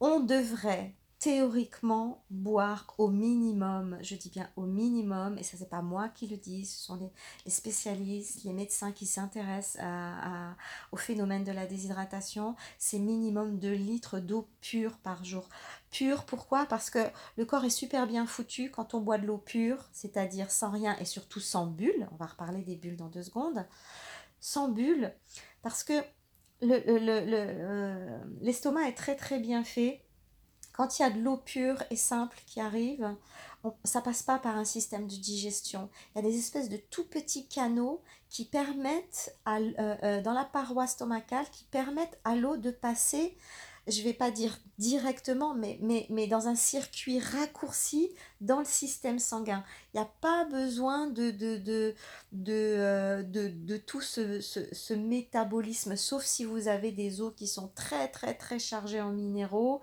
On 0.00 0.20
devrait 0.20 0.94
théoriquement 1.26 2.22
boire 2.30 2.86
au 2.98 3.08
minimum, 3.08 3.98
je 4.00 4.14
dis 4.14 4.30
bien 4.30 4.48
au 4.54 4.62
minimum, 4.62 5.36
et 5.38 5.42
ça 5.42 5.56
c'est 5.56 5.68
pas 5.68 5.82
moi 5.82 6.08
qui 6.08 6.28
le 6.28 6.36
dis, 6.36 6.64
ce 6.64 6.84
sont 6.84 7.10
les, 7.44 7.50
spécialistes, 7.50 8.44
les 8.44 8.52
médecins 8.52 8.92
qui 8.92 9.06
s'intéressent 9.06 9.82
au 10.92 10.96
phénomène 10.96 11.42
de 11.42 11.50
la 11.50 11.66
déshydratation, 11.66 12.54
c'est 12.78 13.00
minimum 13.00 13.58
2 13.58 13.72
litres 13.72 14.20
d'eau 14.20 14.48
pure 14.60 14.98
par 14.98 15.24
jour. 15.24 15.48
Pure, 15.90 16.26
pourquoi? 16.26 16.64
Parce 16.64 16.90
que 16.90 17.00
le 17.36 17.44
corps 17.44 17.64
est 17.64 17.70
super 17.70 18.06
bien 18.06 18.24
foutu 18.24 18.70
quand 18.70 18.94
on 18.94 19.00
boit 19.00 19.18
de 19.18 19.26
l'eau 19.26 19.38
pure, 19.38 19.88
c'est-à-dire 19.90 20.52
sans 20.52 20.70
rien 20.70 20.96
et 20.98 21.04
surtout 21.04 21.40
sans 21.40 21.66
bulles, 21.66 22.06
on 22.12 22.16
va 22.18 22.26
reparler 22.26 22.62
des 22.62 22.76
bulles 22.76 22.96
dans 22.96 23.08
deux 23.08 23.24
secondes 23.24 23.66
sans 24.38 24.68
bulle, 24.68 25.12
parce 25.62 25.82
que 25.82 25.94
euh, 26.62 28.18
l'estomac 28.40 28.82
le, 28.82 28.88
est 28.88 28.94
très 28.94 29.16
très 29.16 29.40
bien 29.40 29.64
fait. 29.64 30.05
Quand 30.76 30.98
il 30.98 31.02
y 31.02 31.04
a 31.04 31.10
de 31.10 31.20
l'eau 31.20 31.38
pure 31.38 31.82
et 31.90 31.96
simple 31.96 32.38
qui 32.46 32.60
arrive, 32.60 33.14
on, 33.64 33.72
ça 33.84 34.00
passe 34.00 34.22
pas 34.22 34.38
par 34.38 34.56
un 34.56 34.64
système 34.64 35.06
de 35.06 35.14
digestion. 35.14 35.88
Il 36.14 36.22
y 36.22 36.26
a 36.26 36.28
des 36.28 36.38
espèces 36.38 36.68
de 36.68 36.76
tout 36.76 37.04
petits 37.04 37.46
canaux 37.48 38.02
qui 38.28 38.44
permettent, 38.44 39.34
euh, 39.48 39.72
euh, 39.78 40.22
dans 40.22 40.34
la 40.34 40.44
paroi 40.44 40.86
stomacale, 40.86 41.46
qui 41.50 41.64
permettent 41.64 42.18
à 42.24 42.36
l'eau 42.36 42.56
de 42.56 42.70
passer 42.70 43.36
je 43.86 44.02
vais 44.02 44.12
pas 44.12 44.30
dire 44.30 44.58
directement, 44.78 45.54
mais, 45.54 45.78
mais, 45.80 46.06
mais, 46.10 46.26
dans 46.26 46.48
un 46.48 46.56
circuit 46.56 47.20
raccourci 47.20 48.10
dans 48.40 48.58
le 48.58 48.64
système 48.64 49.18
sanguin. 49.18 49.64
Il 49.94 49.98
n'y 49.98 50.02
a 50.02 50.10
pas 50.20 50.44
besoin 50.46 51.06
de, 51.06 51.30
de, 51.30 51.56
de, 51.56 51.94
de, 52.32 52.52
euh, 52.52 53.22
de, 53.22 53.76
tout 53.76 54.00
ce, 54.00 54.40
ce, 54.40 54.94
métabolisme, 54.94 55.94
sauf 55.94 56.24
si 56.24 56.44
vous 56.44 56.66
avez 56.68 56.90
des 56.90 57.20
eaux 57.20 57.30
qui 57.30 57.46
sont 57.46 57.70
très 57.74 58.08
très 58.08 58.34
très 58.34 58.58
chargées 58.58 59.00
en 59.00 59.12
minéraux. 59.12 59.80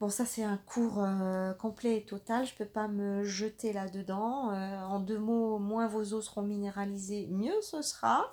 Bon, 0.00 0.08
ça 0.08 0.24
c'est 0.24 0.42
un 0.42 0.56
cours 0.56 1.04
euh, 1.04 1.52
complet 1.52 1.98
et 1.98 2.04
total, 2.06 2.46
je 2.46 2.54
ne 2.54 2.58
peux 2.58 2.66
pas 2.66 2.88
me 2.88 3.22
jeter 3.22 3.74
là-dedans. 3.74 4.50
Euh, 4.50 4.80
en 4.80 4.98
deux 4.98 5.18
mots, 5.18 5.58
moins 5.58 5.88
vos 5.88 6.14
eaux 6.14 6.22
seront 6.22 6.42
minéralisées, 6.42 7.26
mieux 7.26 7.60
ce 7.60 7.82
sera. 7.82 8.32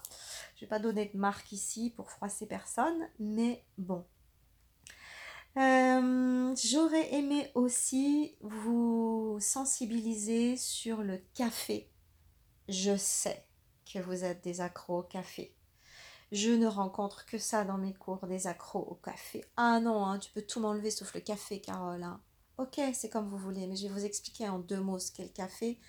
Je 0.55 0.61
vais 0.61 0.69
pas 0.69 0.79
donner 0.79 1.11
de 1.13 1.17
marque 1.17 1.51
ici 1.51 1.91
pour 1.93 2.09
froisser 2.09 2.45
personne, 2.45 3.09
mais 3.19 3.65
bon, 3.77 4.05
euh, 5.57 6.55
j'aurais 6.55 7.13
aimé 7.15 7.51
aussi 7.53 8.35
vous 8.41 9.37
sensibiliser 9.41 10.55
sur 10.55 11.01
le 11.01 11.17
café. 11.33 11.89
Je 12.69 12.95
sais 12.95 13.43
que 13.91 13.99
vous 13.99 14.23
êtes 14.23 14.41
des 14.43 14.61
accros 14.61 14.99
au 14.99 15.03
café. 15.03 15.56
Je 16.31 16.51
ne 16.51 16.67
rencontre 16.67 17.25
que 17.25 17.37
ça 17.37 17.63
dans 17.63 17.77
mes 17.77 17.93
cours, 17.93 18.27
des 18.27 18.47
accros 18.47 18.79
au 18.79 18.95
café. 18.95 19.45
Ah 19.55 19.79
non, 19.79 20.05
hein, 20.05 20.19
tu 20.19 20.31
peux 20.31 20.41
tout 20.41 20.59
m'enlever 20.59 20.91
sauf 20.91 21.13
le 21.13 21.21
café, 21.21 21.61
Carole. 21.61 22.05
Ok, 22.57 22.81
c'est 22.93 23.09
comme 23.09 23.27
vous 23.27 23.37
voulez, 23.37 23.67
mais 23.67 23.75
je 23.75 23.83
vais 23.87 23.93
vous 23.93 24.05
expliquer 24.05 24.49
en 24.49 24.59
deux 24.59 24.79
mots 24.79 24.99
ce 24.99 25.11
qu'est 25.11 25.23
le 25.23 25.29
café, 25.29 25.79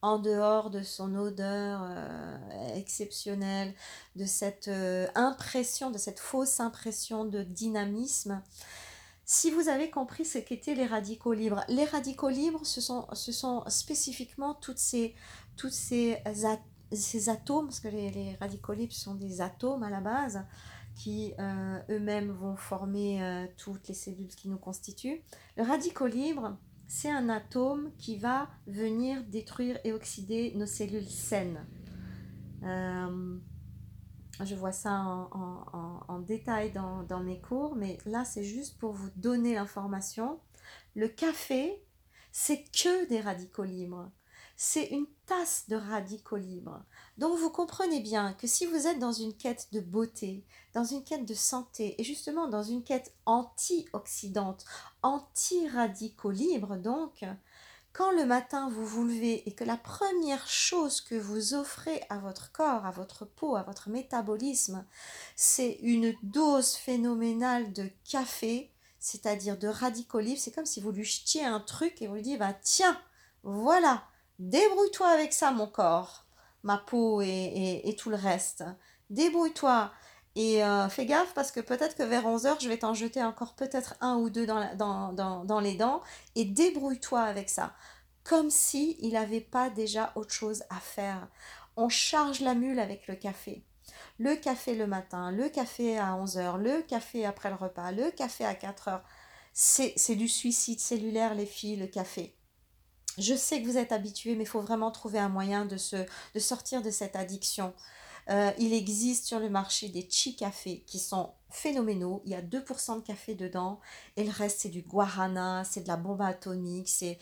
en 0.00 0.18
dehors 0.18 0.70
de 0.70 0.82
son 0.82 1.14
odeur 1.14 1.80
euh, 1.84 2.74
exceptionnelle, 2.74 3.74
de 4.16 4.24
cette 4.24 4.68
euh, 4.68 5.06
impression, 5.14 5.90
de 5.90 5.98
cette 5.98 6.18
fausse 6.18 6.60
impression 6.60 7.24
de 7.24 7.42
dynamisme 7.42 8.42
si 9.26 9.50
vous 9.50 9.68
avez 9.68 9.90
compris 9.90 10.24
ce 10.24 10.38
qu'étaient 10.38 10.74
les 10.74 10.86
radicaux 10.86 11.32
libres, 11.32 11.64
les 11.68 11.84
radicaux 11.84 12.28
libres, 12.28 12.64
ce 12.64 12.80
sont, 12.80 13.06
ce 13.14 13.32
sont 13.32 13.64
spécifiquement 13.68 14.54
toutes 14.54 14.78
ces, 14.78 15.14
toutes 15.56 15.72
ces, 15.72 16.18
ces 16.94 17.28
atomes, 17.28 17.66
parce 17.66 17.80
que 17.80 17.88
les, 17.88 18.36
radicaux 18.40 18.72
libres 18.72 18.92
sont 18.92 19.14
des 19.14 19.40
atomes 19.40 19.82
à 19.82 19.90
la 19.90 20.00
base, 20.00 20.44
qui 20.94 21.34
euh, 21.38 21.78
eux-mêmes 21.90 22.30
vont 22.30 22.56
former 22.56 23.22
euh, 23.22 23.46
toutes 23.56 23.88
les 23.88 23.94
cellules 23.94 24.28
qui 24.28 24.48
nous 24.48 24.58
constituent. 24.58 25.22
Le 25.56 25.64
radical 25.64 26.10
libre, 26.10 26.56
c'est 26.86 27.10
un 27.10 27.28
atome 27.28 27.90
qui 27.98 28.18
va 28.18 28.48
venir 28.66 29.24
détruire 29.24 29.78
et 29.84 29.92
oxyder 29.92 30.52
nos 30.54 30.66
cellules 30.66 31.08
saines. 31.08 31.66
Euh, 32.62 33.38
je 34.42 34.54
vois 34.54 34.72
ça 34.72 34.92
en, 34.92 36.18
détail 36.20 36.72
dans, 36.72 37.20
mes 37.20 37.40
cours, 37.40 37.76
mais 37.76 37.98
là 38.06 38.24
c'est 38.24 38.44
juste 38.44 38.78
pour 38.78 38.92
vous 38.92 39.10
donner 39.16 39.54
l'information. 39.54 40.40
Le 40.94 41.08
café, 41.08 41.82
c'est 42.32 42.64
que 42.72 43.08
des 43.08 43.20
radicaux 43.20 43.64
libres. 43.64 44.10
C'est 44.56 44.86
une 44.86 45.06
tasse 45.26 45.64
de 45.68 45.76
radicaux 45.76 46.36
libres. 46.36 46.82
Donc 47.18 47.38
vous 47.38 47.50
comprenez 47.50 48.00
bien 48.00 48.34
que 48.34 48.46
si 48.46 48.66
vous 48.66 48.86
êtes 48.86 48.98
dans 48.98 49.12
une 49.12 49.34
quête 49.34 49.68
de 49.72 49.80
beauté, 49.80 50.44
dans 50.74 50.84
une 50.84 51.02
quête 51.02 51.24
de 51.24 51.34
santé, 51.34 52.00
et 52.00 52.04
justement 52.04 52.48
dans 52.48 52.62
une 52.62 52.84
quête 52.84 53.12
anti-oxydante, 53.26 54.64
anti-radicaux 55.02 56.30
libres 56.30 56.76
donc, 56.76 57.24
quand 57.94 58.10
le 58.10 58.26
matin 58.26 58.68
vous 58.68 58.84
vous 58.84 59.04
levez 59.04 59.48
et 59.48 59.52
que 59.52 59.62
la 59.62 59.76
première 59.76 60.48
chose 60.48 61.00
que 61.00 61.14
vous 61.14 61.54
offrez 61.54 62.02
à 62.08 62.18
votre 62.18 62.50
corps, 62.50 62.84
à 62.84 62.90
votre 62.90 63.24
peau, 63.24 63.54
à 63.54 63.62
votre 63.62 63.88
métabolisme, 63.88 64.84
c'est 65.36 65.78
une 65.80 66.12
dose 66.24 66.74
phénoménale 66.74 67.72
de 67.72 67.88
café, 68.04 68.72
c'est-à-dire 68.98 69.56
de 69.56 69.68
radicaux 69.68 70.18
libres, 70.18 70.40
c'est 70.40 70.52
comme 70.52 70.66
si 70.66 70.80
vous 70.80 70.90
lui 70.90 71.04
jetiez 71.04 71.44
un 71.44 71.60
truc 71.60 72.02
et 72.02 72.08
vous 72.08 72.14
lui 72.14 72.22
dites, 72.22 72.38
bah, 72.40 72.54
tiens, 72.60 73.00
voilà, 73.44 74.02
débrouille-toi 74.38 75.08
avec 75.08 75.32
ça 75.32 75.50
mon 75.50 75.66
corps, 75.66 76.24
ma 76.62 76.78
peau 76.78 77.20
et 77.22 77.96
tout 77.98 78.10
le 78.10 78.16
reste. 78.16 78.64
Débrouille-toi. 79.10 79.92
Et 80.36 80.64
euh, 80.64 80.88
fais 80.88 81.06
gaffe 81.06 81.32
parce 81.34 81.52
que 81.52 81.60
peut-être 81.60 81.96
que 81.96 82.02
vers 82.02 82.24
11h, 82.24 82.60
je 82.60 82.68
vais 82.68 82.78
t'en 82.78 82.92
jeter 82.94 83.22
encore 83.22 83.54
peut-être 83.54 83.94
un 84.00 84.16
ou 84.16 84.30
deux 84.30 84.46
dans, 84.46 84.74
dans, 84.74 85.12
dans, 85.12 85.44
dans, 85.44 85.60
les 85.60 85.74
dents. 85.74 86.02
Et 86.34 86.44
débrouille-toi 86.44 87.20
avec 87.20 87.48
ça. 87.48 87.74
comme 88.24 88.50
si 88.50 88.96
il 89.00 89.12
n'avait 89.12 89.40
pas 89.40 89.70
déjà 89.70 90.12
autre 90.16 90.32
chose 90.32 90.64
à 90.70 90.80
faire. 90.80 91.28
On 91.76 91.88
charge 91.88 92.40
la 92.40 92.54
mule 92.54 92.80
avec 92.80 93.06
le 93.06 93.14
café. 93.14 93.64
Le 94.18 94.34
café 94.34 94.74
le 94.74 94.86
matin, 94.86 95.30
le 95.30 95.48
café 95.48 95.98
à 95.98 96.14
11h, 96.14 96.56
le 96.58 96.82
café 96.82 97.26
après 97.26 97.50
le 97.50 97.56
repas, 97.56 97.92
le 97.92 98.10
café 98.10 98.44
à 98.44 98.54
4h. 98.54 99.02
C'est 99.52 100.16
du 100.16 100.28
suicide 100.28 100.80
cellulaire, 100.80 101.34
les 101.34 101.46
filles, 101.46 101.76
le 101.76 101.86
café. 101.86 102.34
Je 103.18 103.34
sais 103.34 103.62
que 103.62 103.66
vous 103.66 103.76
êtes 103.78 103.92
habitués, 103.92 104.34
mais 104.34 104.44
il 104.44 104.48
faut 104.48 104.60
vraiment 104.60 104.90
trouver 104.90 105.18
un 105.18 105.28
moyen 105.28 105.64
de, 105.64 105.76
se, 105.76 105.96
de 106.34 106.40
sortir 106.40 106.82
de 106.82 106.90
cette 106.90 107.16
addiction. 107.16 107.72
Euh, 108.30 108.50
il 108.58 108.72
existe 108.72 109.26
sur 109.26 109.38
le 109.38 109.50
marché 109.50 109.88
des 109.88 110.06
chi 110.08 110.34
cafés 110.34 110.82
qui 110.86 110.98
sont 110.98 111.30
phénoménaux. 111.50 112.22
Il 112.24 112.32
y 112.32 112.34
a 112.34 112.42
2% 112.42 112.96
de 112.96 113.06
café 113.06 113.34
dedans 113.34 113.80
et 114.16 114.24
le 114.24 114.30
reste 114.30 114.60
c'est 114.60 114.70
du 114.70 114.82
guarana, 114.82 115.62
c'est 115.64 115.82
de 115.82 115.88
la 115.88 115.96
bombe 115.96 116.22
atomique, 116.22 116.88
c'est, 116.88 117.18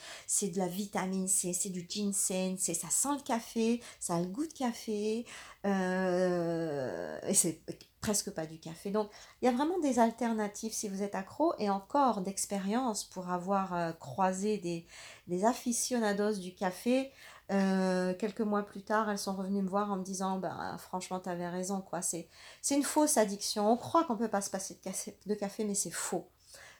de 0.49 0.58
la 0.58 0.68
vitamine 0.68 1.28
C, 1.28 1.52
c'est 1.52 1.70
du 1.70 1.87
ginseng, 1.88 2.56
ça 2.56 2.88
sent 2.88 3.08
le 3.16 3.22
café, 3.22 3.80
ça 3.99 4.14
a 4.14 4.20
le 4.20 4.26
goût 4.26 4.46
de 4.46 4.52
café 4.52 5.26
euh, 5.66 7.18
et 7.26 7.34
c'est 7.34 7.61
presque 8.02 8.30
pas 8.32 8.44
du 8.44 8.59
café. 8.59 8.90
Donc 8.90 9.09
il 9.40 9.47
y 9.47 9.49
a 9.49 9.52
vraiment 9.52 9.78
des 9.78 9.99
alternatives 9.99 10.73
si 10.73 10.90
vous 10.90 11.02
êtes 11.02 11.14
accro 11.14 11.54
et 11.59 11.71
encore 11.71 12.21
d'expérience 12.21 13.04
pour 13.04 13.30
avoir 13.30 13.75
euh, 13.75 13.92
croisé 13.92 14.59
des, 14.59 15.44
aficionados 15.44 16.35
du 16.35 16.54
café. 16.54 17.11
Euh, 17.50 18.14
quelques 18.14 18.40
mois 18.40 18.62
plus 18.62 18.82
tard, 18.82 19.11
elles 19.11 19.18
sont 19.18 19.35
revenues 19.35 19.62
me 19.62 19.68
voir 19.68 19.90
en 19.90 19.97
me 19.97 20.04
disant 20.04 20.38
ben, 20.38 20.76
Franchement, 20.78 21.21
tu 21.21 21.28
avais 21.28 21.49
raison, 21.49 21.80
quoi. 21.80 22.02
C'est, 22.02 22.28
c'est 22.61 22.76
une 22.76 22.82
fausse 22.82 23.16
addiction. 23.16 23.71
On 23.71 23.76
croit 23.76 24.04
qu'on 24.04 24.14
ne 24.14 24.18
peut 24.18 24.28
pas 24.28 24.40
se 24.40 24.50
passer 24.50 24.78
de 25.26 25.35
café, 25.35 25.64
mais 25.64 25.75
c'est 25.75 25.90
faux. 25.90 26.28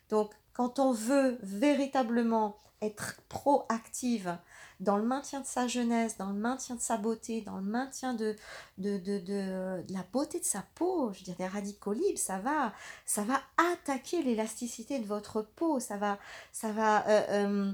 Donc, 0.09 0.33
quand 0.55 0.79
on 0.79 0.93
veut 0.93 1.39
véritablement 1.43 2.57
être 2.81 3.21
proactive 3.29 4.37
dans 4.83 4.97
le 4.97 5.05
maintien 5.05 5.41
de 5.41 5.47
sa 5.47 5.67
jeunesse, 5.67 6.17
dans 6.19 6.31
le 6.31 6.39
maintien 6.39 6.75
de 6.75 6.81
sa 6.81 6.97
beauté, 6.97 7.41
dans 7.41 7.57
le 7.57 7.63
maintien 7.63 8.15
de, 8.15 8.37
de, 8.79 8.99
de, 8.99 9.19
de, 9.19 9.83
la 9.93 10.05
beauté 10.13 10.41
de 10.41 10.45
sa 10.45 10.65
peau, 10.75 11.13
je 11.13 11.21
veux 11.21 11.25
dire, 11.25 11.37
des 11.37 11.47
radicaux 11.47 11.93
libres, 11.93 12.19
ça 12.19 12.39
va, 12.39 12.73
ça 13.07 13.23
va 13.23 13.41
attaquer 13.73 14.23
l'élasticité 14.23 14.99
de 14.99 15.07
votre 15.07 15.43
peau, 15.43 15.79
ça 15.81 15.97
va, 15.97 16.19
ça 16.53 16.73
va 16.73 17.07
euh, 17.09 17.23
euh, 17.31 17.73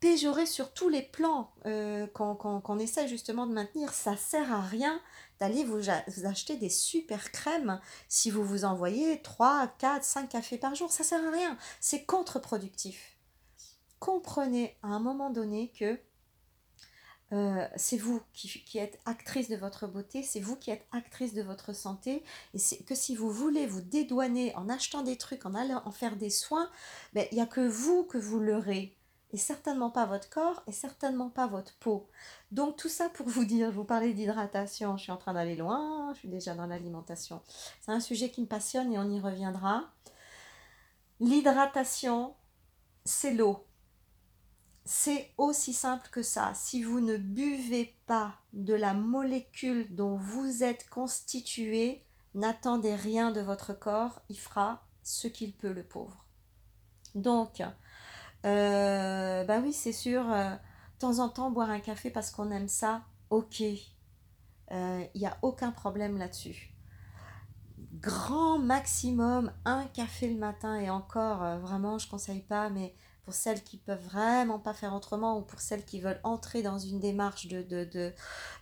péjorer 0.00 0.46
sur 0.46 0.72
tous 0.72 0.88
les 0.88 1.02
plans 1.02 1.52
euh, 1.66 2.06
qu'on 2.06 2.78
essaie 2.78 3.08
justement 3.08 3.46
de 3.46 3.52
maintenir. 3.52 3.92
Ça 3.92 4.16
sert 4.16 4.52
à 4.52 4.62
rien 4.62 5.00
d'aller 5.40 5.64
vous, 5.64 5.80
vous, 5.80 6.26
acheter 6.26 6.56
des 6.56 6.70
super 6.70 7.32
crèmes 7.32 7.80
si 8.08 8.30
vous 8.30 8.44
vous 8.44 8.64
envoyez 8.64 9.20
3, 9.20 9.74
4, 9.78 10.02
5 10.02 10.28
cafés 10.30 10.58
par 10.58 10.74
jour. 10.74 10.90
Ça 10.90 11.04
sert 11.04 11.22
à 11.26 11.30
rien. 11.30 11.58
C'est 11.80 12.04
contre-productif. 12.04 13.16
Comprenez 13.98 14.76
à 14.82 14.88
un 14.88 15.00
moment 15.00 15.30
donné 15.30 15.72
que 15.78 15.98
euh, 17.32 17.66
c'est 17.76 17.96
vous 17.96 18.22
qui, 18.32 18.78
êtes 18.78 19.00
actrice 19.04 19.48
de 19.48 19.56
votre 19.56 19.86
beauté, 19.86 20.22
c'est 20.22 20.40
vous 20.40 20.56
qui 20.56 20.70
êtes 20.70 20.86
actrice 20.92 21.34
de 21.34 21.42
votre 21.42 21.72
santé, 21.72 22.22
et 22.54 22.58
c'est 22.58 22.84
que 22.84 22.94
si 22.94 23.16
vous 23.16 23.30
voulez 23.30 23.66
vous 23.66 23.80
dédouaner 23.80 24.54
en 24.54 24.68
achetant 24.68 25.02
des 25.02 25.16
trucs, 25.16 25.44
en 25.44 25.54
allant 25.54 25.82
en 25.84 25.90
faire 25.90 26.16
des 26.16 26.30
soins, 26.30 26.70
ben, 27.14 27.26
il 27.32 27.36
n'y 27.36 27.40
a 27.40 27.46
que 27.46 27.66
vous 27.66 28.04
que 28.04 28.18
vous 28.18 28.38
leurrez 28.38 28.96
et 29.32 29.38
certainement 29.38 29.90
pas 29.90 30.06
votre 30.06 30.30
corps 30.30 30.62
et 30.66 30.72
certainement 30.72 31.28
pas 31.28 31.46
votre 31.46 31.74
peau. 31.74 32.08
Donc 32.52 32.76
tout 32.76 32.88
ça 32.88 33.08
pour 33.08 33.28
vous 33.28 33.44
dire, 33.44 33.70
je 33.70 33.76
vous 33.76 33.84
parlais 33.84 34.12
d'hydratation, 34.12 34.96
je 34.96 35.02
suis 35.02 35.12
en 35.12 35.16
train 35.16 35.34
d'aller 35.34 35.56
loin, 35.56 36.12
je 36.14 36.20
suis 36.20 36.28
déjà 36.28 36.54
dans 36.54 36.66
l'alimentation. 36.66 37.42
C'est 37.80 37.92
un 37.92 38.00
sujet 38.00 38.30
qui 38.30 38.40
me 38.40 38.46
passionne 38.46 38.92
et 38.92 38.98
on 38.98 39.10
y 39.10 39.20
reviendra. 39.20 39.90
L'hydratation, 41.20 42.34
c'est 43.04 43.32
l'eau. 43.34 43.65
C'est 44.88 45.32
aussi 45.36 45.72
simple 45.72 46.08
que 46.12 46.22
ça. 46.22 46.52
Si 46.54 46.84
vous 46.84 47.00
ne 47.00 47.16
buvez 47.16 47.98
pas 48.06 48.36
de 48.52 48.72
la 48.72 48.94
molécule 48.94 49.92
dont 49.92 50.16
vous 50.16 50.62
êtes 50.62 50.88
constitué, 50.88 52.04
n'attendez 52.34 52.94
rien 52.94 53.32
de 53.32 53.40
votre 53.40 53.76
corps, 53.76 54.22
il 54.28 54.38
fera 54.38 54.86
ce 55.02 55.26
qu'il 55.26 55.54
peut 55.54 55.72
le 55.72 55.82
pauvre. 55.82 56.24
Donc, 57.16 57.64
euh, 58.44 59.44
bah 59.44 59.58
oui, 59.60 59.72
c'est 59.72 59.92
sûr, 59.92 60.30
euh, 60.30 60.50
de 60.50 60.98
temps 61.00 61.18
en 61.18 61.30
temps, 61.30 61.50
boire 61.50 61.70
un 61.70 61.80
café 61.80 62.08
parce 62.08 62.30
qu'on 62.30 62.52
aime 62.52 62.68
ça, 62.68 63.02
ok. 63.30 63.58
Il 63.58 63.80
euh, 64.70 65.04
n'y 65.16 65.26
a 65.26 65.36
aucun 65.42 65.72
problème 65.72 66.16
là-dessus. 66.16 66.72
Grand 67.94 68.60
maximum, 68.60 69.50
un 69.64 69.84
café 69.86 70.28
le 70.28 70.38
matin 70.38 70.76
et 70.78 70.90
encore, 70.90 71.58
vraiment, 71.58 71.98
je 71.98 72.06
ne 72.06 72.10
conseille 72.12 72.42
pas, 72.42 72.70
mais 72.70 72.94
pour 73.26 73.34
celles 73.34 73.64
qui 73.64 73.76
peuvent 73.76 74.04
vraiment 74.04 74.60
pas 74.60 74.72
faire 74.72 74.94
autrement 74.94 75.36
ou 75.36 75.42
pour 75.42 75.60
celles 75.60 75.84
qui 75.84 76.00
veulent 76.00 76.20
entrer 76.22 76.62
dans 76.62 76.78
une 76.78 77.00
démarche 77.00 77.48
de, 77.48 77.60
de, 77.60 77.82
de, 77.84 78.12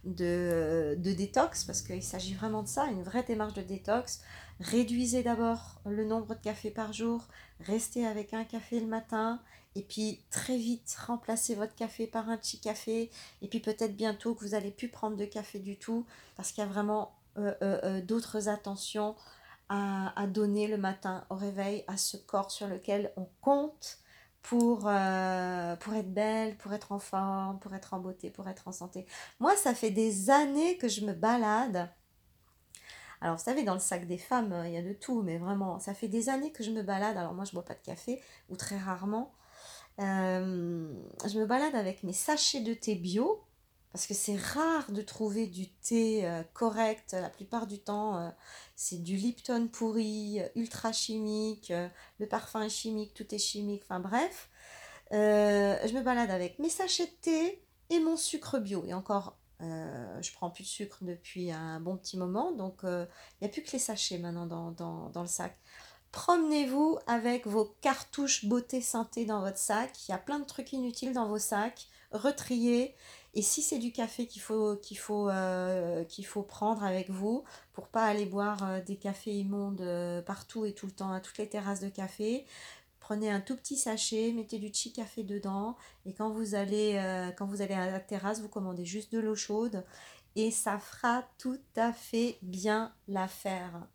de, 0.05 0.97
de 0.99 1.13
détox, 1.13 1.65
parce 1.65 1.83
qu'il 1.83 2.03
s'agit 2.03 2.33
vraiment 2.33 2.63
de 2.63 2.69
ça, 2.69 2.87
une 2.87 3.03
vraie 3.03 3.23
démarche 3.23 3.53
de 3.53 3.61
détox, 3.61 4.23
réduisez 4.61 5.23
d'abord 5.23 5.83
le 5.85 6.07
nombre 6.07 6.35
de 6.35 6.41
cafés 6.41 6.71
par 6.71 6.95
jour, 6.95 7.29
restez 7.61 8.07
avec 8.07 8.33
un 8.33 8.45
café 8.45 8.81
le 8.81 8.87
matin 8.87 9.39
et 9.75 9.83
puis 9.83 10.23
très 10.31 10.57
vite 10.57 10.97
remplacer 11.07 11.55
votre 11.55 11.75
café 11.75 12.07
par 12.07 12.31
un 12.31 12.39
petit 12.39 12.59
café 12.59 13.11
et 13.43 13.49
puis 13.49 13.61
peut-être 13.61 13.95
bientôt 13.95 14.35
que 14.35 14.41
vous 14.47 14.53
n'allez 14.53 14.71
plus 14.71 14.89
prendre 14.89 15.19
de 15.19 15.27
café 15.27 15.59
du 15.59 15.77
tout 15.77 16.07
parce 16.37 16.53
qu'il 16.53 16.65
y 16.65 16.67
a 16.67 16.71
vraiment 16.71 17.13
euh, 17.37 17.53
euh, 17.61 17.81
euh, 17.85 18.01
d'autres 18.01 18.49
attentions 18.49 19.15
à, 19.69 20.19
à, 20.19 20.27
donner 20.27 20.69
le 20.69 20.79
matin 20.79 21.27
au 21.29 21.35
réveil 21.35 21.85
à 21.87 21.99
ce 21.99 22.17
corps 22.17 22.51
sur 22.51 22.67
lequel 22.67 23.13
on 23.17 23.27
compte 23.43 23.99
pour, 24.45 24.81
pour 24.81 25.95
être 25.95 26.13
belle, 26.13 26.57
pour 26.59 26.73
être 26.75 26.93
en 26.93 26.99
forme, 26.99 27.59
pour 27.59 27.75
être 27.75 27.95
en 27.95 27.99
beauté, 27.99 28.31
pour 28.31 28.47
être 28.47 28.69
en 28.69 28.73
santé. 28.73 29.07
Moi, 29.41 29.57
ça 29.57 29.75
fait 29.75 29.91
des 29.91 30.29
années 30.31 30.77
que 30.77 30.87
je 30.87 31.05
me 31.05 31.15
balade. 31.15 31.91
Alors, 33.23 33.37
vous 33.37 33.43
savez, 33.43 33.63
dans 33.63 33.73
le 33.73 33.81
sac 33.81 34.07
des 34.07 34.19
femmes, 34.19 34.55
il 34.67 34.73
y 34.73 34.77
a 34.77 34.83
de 34.83 34.93
tout, 34.93 35.23
mais 35.23 35.39
vraiment, 35.39 35.81
ça 35.81 35.95
fait 35.95 36.09
des 36.09 36.29
années 36.29 36.53
que 36.53 36.63
je 36.63 36.71
me 36.71 36.83
balade. 36.83 37.17
Alors, 37.17 37.33
moi, 37.33 37.47
je 37.47 37.53
bois 37.53 37.65
pas 37.65 37.73
de 37.73 37.81
café, 37.81 38.21
ou 38.51 38.57
très 38.57 38.77
rarement. 38.77 39.33
Euh, 40.01 40.93
je 41.27 41.39
me 41.39 41.47
balade 41.47 41.75
avec 41.75 42.03
mes 42.03 42.13
sachets 42.13 42.61
de 42.61 42.75
thé 42.75 42.97
bio 42.97 43.44
parce 43.95 44.09
que 44.09 44.15
c'est 44.15 44.37
rare 44.37 44.91
de 44.91 45.03
trouver 45.03 45.47
du 45.47 45.69
thé 45.69 46.27
euh, 46.27 46.43
correct. 46.53 47.13
La 47.13 47.31
plupart 47.31 47.69
du 47.69 47.79
temps, 47.79 48.19
euh, 48.19 48.29
c'est 48.75 49.01
du 49.01 49.15
Lipton 49.15 49.69
pourri, 49.73 50.41
ultra 50.57 50.91
chimique, 50.91 51.73
le 52.19 52.27
parfum 52.27 52.63
est 52.63 52.69
chimique, 52.69 53.15
tout 53.15 53.33
est 53.33 53.39
chimique, 53.39 53.85
enfin 53.85 54.01
bref. 54.01 54.51
je 55.13 55.95
me 55.95 56.03
balade 56.03 56.33
avec 56.33 56.59
mes 56.59 56.71
sachets 56.71 57.07
de 57.07 57.13
thé 57.21 57.63
et 57.89 58.01
mon 58.01 58.17
sucre 58.17 58.59
bio. 58.59 58.85
Et 58.85 58.95
encore, 58.95 59.39
je 59.61 60.33
prends 60.33 60.51
plus 60.51 60.65
de 60.65 60.69
sucre 60.69 60.99
depuis 61.03 61.53
un 61.53 61.79
bon 61.79 61.97
petit 61.97 62.17
moment, 62.17 62.51
donc 62.51 62.81
il 62.83 63.07
n'y 63.43 63.47
a 63.47 63.49
plus 63.49 63.63
que 63.63 63.71
les 63.71 63.79
sachets 63.79 64.19
maintenant 64.19 64.47
dans, 64.47 64.73
dans, 64.73 65.11
dans 65.11 65.23
le 65.23 65.29
sac. 65.29 65.57
Promenez-vous 66.11 66.99
avec 67.07 67.47
vos 67.47 67.77
cartouches 67.81 68.45
beauté 68.45 68.81
santé 68.81 69.25
dans 69.25 69.41
votre 69.41 69.59
sac. 69.59 69.91
Il 70.07 70.13
y 70.13 70.15
a 70.15 70.19
plein 70.19 70.39
de 70.39 70.45
trucs 70.45 70.73
inutiles 70.73 71.13
dans 71.13 71.27
vos 71.27 71.41
sacs. 71.41 71.89
Retriez. 72.13 72.95
Et 73.35 73.43
si 73.43 73.63
c'est 73.63 73.79
du 73.79 73.91
café 73.93 74.29
euh, 74.41 74.77
qu'il 76.05 76.27
faut 76.27 76.43
prendre 76.43 76.85
avec 76.85 77.11
vous 77.11 77.45
pour 77.73 77.89
pas 77.89 78.05
aller 78.05 78.27
boire 78.27 78.63
euh, 78.63 78.81
des 78.81 78.97
cafés 78.97 79.33
immondes 79.33 79.81
euh, 79.81 80.23
partout 80.23 80.65
et 80.65 80.73
tout 80.73 80.87
le 80.87 80.93
temps 80.93 81.13
à 81.13 81.21
toutes 81.21 81.39
les 81.39 81.49
terrasses 81.49 81.81
de 81.81 81.89
café, 81.89 82.47
prenez 83.01 83.31
un 83.31 83.41
tout 83.41 83.57
petit 83.57 83.77
sachet, 83.77 84.33
mettez 84.33 84.59
du 84.59 84.73
chi 84.73 84.93
café 84.93 85.25
dedans 85.25 85.77
et 86.07 86.15
quand 86.15 86.31
vous 86.31 86.55
allez, 86.55 86.99
quand 87.37 87.47
vous 87.47 87.61
allez 87.61 87.75
à 87.75 87.91
la 87.91 88.01
terrasse, 88.01 88.41
vous 88.41 88.49
commandez 88.49 88.87
juste 88.87 89.13
de 89.13 89.19
l'eau 89.19 89.35
chaude 89.35 89.85
et 90.37 90.51
ça 90.51 90.79
fera 90.79 91.25
tout 91.39 91.61
à 91.77 91.93
fait 91.93 92.39
bien 92.41 92.95
l'affaire. 93.09 93.87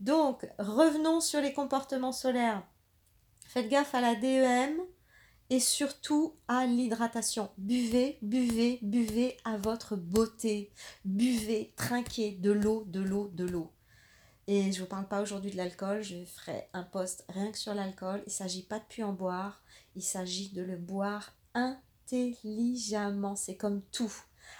Donc, 0.00 0.48
revenons 0.58 1.20
sur 1.20 1.40
les 1.40 1.52
comportements 1.52 2.12
solaires. 2.12 2.62
Faites 3.46 3.68
gaffe 3.68 3.94
à 3.94 4.00
la 4.00 4.14
DEM 4.14 4.80
et 5.50 5.60
surtout 5.60 6.36
à 6.48 6.64
l'hydratation. 6.64 7.50
Buvez, 7.58 8.18
buvez, 8.22 8.78
buvez 8.82 9.36
à 9.44 9.56
votre 9.56 9.96
beauté. 9.96 10.72
Buvez, 11.04 11.72
trinquez 11.76 12.32
de 12.32 12.52
l'eau, 12.52 12.84
de 12.86 13.00
l'eau, 13.00 13.28
de 13.34 13.44
l'eau. 13.44 13.72
Et 14.46 14.72
je 14.72 14.78
ne 14.78 14.84
vous 14.84 14.88
parle 14.88 15.06
pas 15.06 15.20
aujourd'hui 15.20 15.50
de 15.50 15.56
l'alcool, 15.56 16.02
je 16.02 16.24
ferai 16.24 16.68
un 16.72 16.82
post 16.82 17.24
rien 17.28 17.52
que 17.52 17.58
sur 17.58 17.74
l'alcool. 17.74 18.22
Il 18.26 18.30
ne 18.30 18.34
s'agit 18.34 18.62
pas 18.62 18.78
de 18.78 18.84
plus 18.84 19.04
en 19.04 19.12
boire, 19.12 19.62
il 19.96 20.02
s'agit 20.02 20.50
de 20.50 20.62
le 20.62 20.76
boire 20.76 21.32
intelligemment. 21.54 23.36
C'est 23.36 23.56
comme 23.56 23.82
tout 23.92 24.12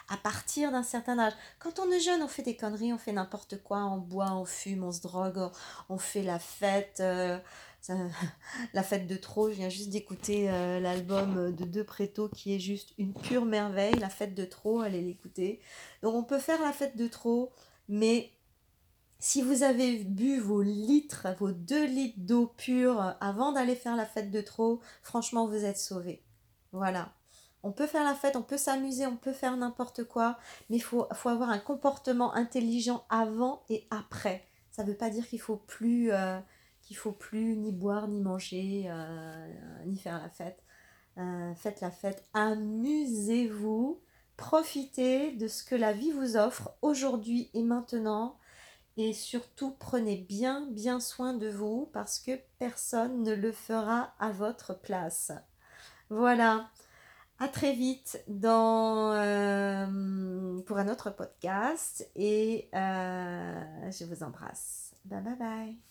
à 0.09 0.17
partir 0.17 0.71
d'un 0.73 0.83
certain 0.83 1.19
âge. 1.19 1.33
Quand 1.59 1.79
on 1.79 1.91
est 1.91 2.01
jeune, 2.01 2.23
on 2.23 2.29
fait 2.29 2.43
des 2.43 2.57
conneries, 2.57 2.93
on 2.93 2.99
fait 2.99 3.13
n'importe 3.13 3.63
quoi, 3.63 3.85
on 3.85 3.99
boit, 3.99 4.33
on 4.33 4.45
fume, 4.45 4.85
on 4.85 4.93
se 4.93 5.01
drogue, 5.01 5.51
on 5.89 5.99
fait 5.99 6.23
la 6.23 6.39
fête. 6.39 6.99
Euh, 7.01 7.39
la 8.75 8.83
fête 8.83 9.07
de 9.07 9.17
trop, 9.17 9.51
je 9.51 9.55
viens 9.55 9.69
juste 9.69 9.91
d'écouter 9.91 10.51
euh, 10.51 10.81
l'album 10.81 11.53
de 11.53 11.65
De 11.65 11.83
Préto 11.83 12.29
qui 12.29 12.55
est 12.55 12.59
juste 12.59 12.93
une 12.99 13.15
pure 13.15 13.45
merveille. 13.45 13.95
La 13.95 14.11
fête 14.11 14.35
de 14.35 14.45
trop, 14.45 14.81
allez 14.81 15.01
l'écouter. 15.01 15.61
Donc 16.03 16.15
on 16.15 16.25
peut 16.25 16.39
faire 16.39 16.61
la 16.63 16.73
fête 16.73 16.97
de 16.97 17.09
trop, 17.09 17.53
mais 17.89 18.33
si 19.19 19.43
vous 19.43 19.63
avez 19.63 20.03
bu 20.05 20.39
vos 20.39 20.63
litres, 20.63 21.27
vos 21.39 21.53
deux 21.53 21.87
litres 21.87 22.19
d'eau 22.19 22.47
pure 22.47 23.17
avant 23.21 23.53
d'aller 23.53 23.77
faire 23.77 23.95
la 23.95 24.07
fête 24.07 24.31
de 24.31 24.41
trop, 24.41 24.81
franchement, 25.03 25.47
vous 25.47 25.65
êtes 25.65 25.79
sauvés. 25.79 26.25
Voilà. 26.73 27.13
On 27.63 27.73
peut 27.73 27.87
faire 27.87 28.05
la 28.05 28.15
fête, 28.15 28.37
on 28.37 28.43
peut 28.43 28.57
s'amuser, 28.57 29.07
on 29.07 29.19
peut 29.19 29.35
faire 29.35 29.55
n'importe 29.57 30.05
quoi, 30.05 30.39
mais 30.71 30.77
il 30.77 30.83
faut, 30.83 31.07
avoir 31.11 31.51
un 31.51 31.59
comportement 31.59 32.35
intelligent 32.35 33.05
avant 33.11 33.63
et 33.69 33.87
après. 33.91 34.47
Ça 34.71 34.83
ne 34.83 34.89
veut 34.89 34.97
pas 34.97 35.11
dire 35.11 35.29
qu'il 35.29 35.41
faut 35.41 35.57
plus, 35.57 36.11
euh, 36.13 36.41
qu'il 36.91 36.97
faut 36.97 37.13
plus 37.13 37.57
ni 37.57 37.71
boire, 37.71 38.09
ni 38.09 38.21
manger, 38.21 38.87
euh, 38.89 39.49
ni 39.87 39.97
faire 39.97 40.21
la 40.21 40.29
fête. 40.29 40.61
Euh, 41.19 41.55
faites 41.55 41.81
la 41.81 41.93
fête, 41.93 42.25
amusez-vous, 42.35 44.01
profitez 44.37 45.31
de 45.37 45.47
ce 45.47 45.63
que 45.63 45.77
la 45.77 45.93
vie 45.93 46.11
vous 46.11 46.37
offre 46.37 46.73
aujourd'hui 46.83 47.49
et 47.55 47.63
maintenant. 47.63 48.39
Et 48.97 49.13
surtout, 49.13 49.71
prenez 49.79 50.17
bien, 50.17 50.67
bien 50.73 50.99
soin 50.99 51.33
de 51.33 51.49
vous 51.49 51.89
parce 51.93 52.19
que 52.19 52.33
personne 52.59 53.23
ne 53.23 53.35
le 53.35 53.53
fera 53.53 54.13
à 54.19 54.33
votre 54.33 54.75
place. 54.75 55.31
Voilà. 56.09 56.71
À 57.39 57.47
très 57.47 57.73
vite 57.73 58.21
dans, 58.27 59.13
euh, 59.13 60.61
pour 60.63 60.79
un 60.79 60.89
autre 60.89 61.11
podcast 61.11 62.11
et 62.17 62.69
euh, 62.75 63.91
je 63.93 64.05
vous 64.07 64.25
embrasse. 64.25 64.93
Bye 65.05 65.23
bye 65.23 65.37
bye. 65.37 65.90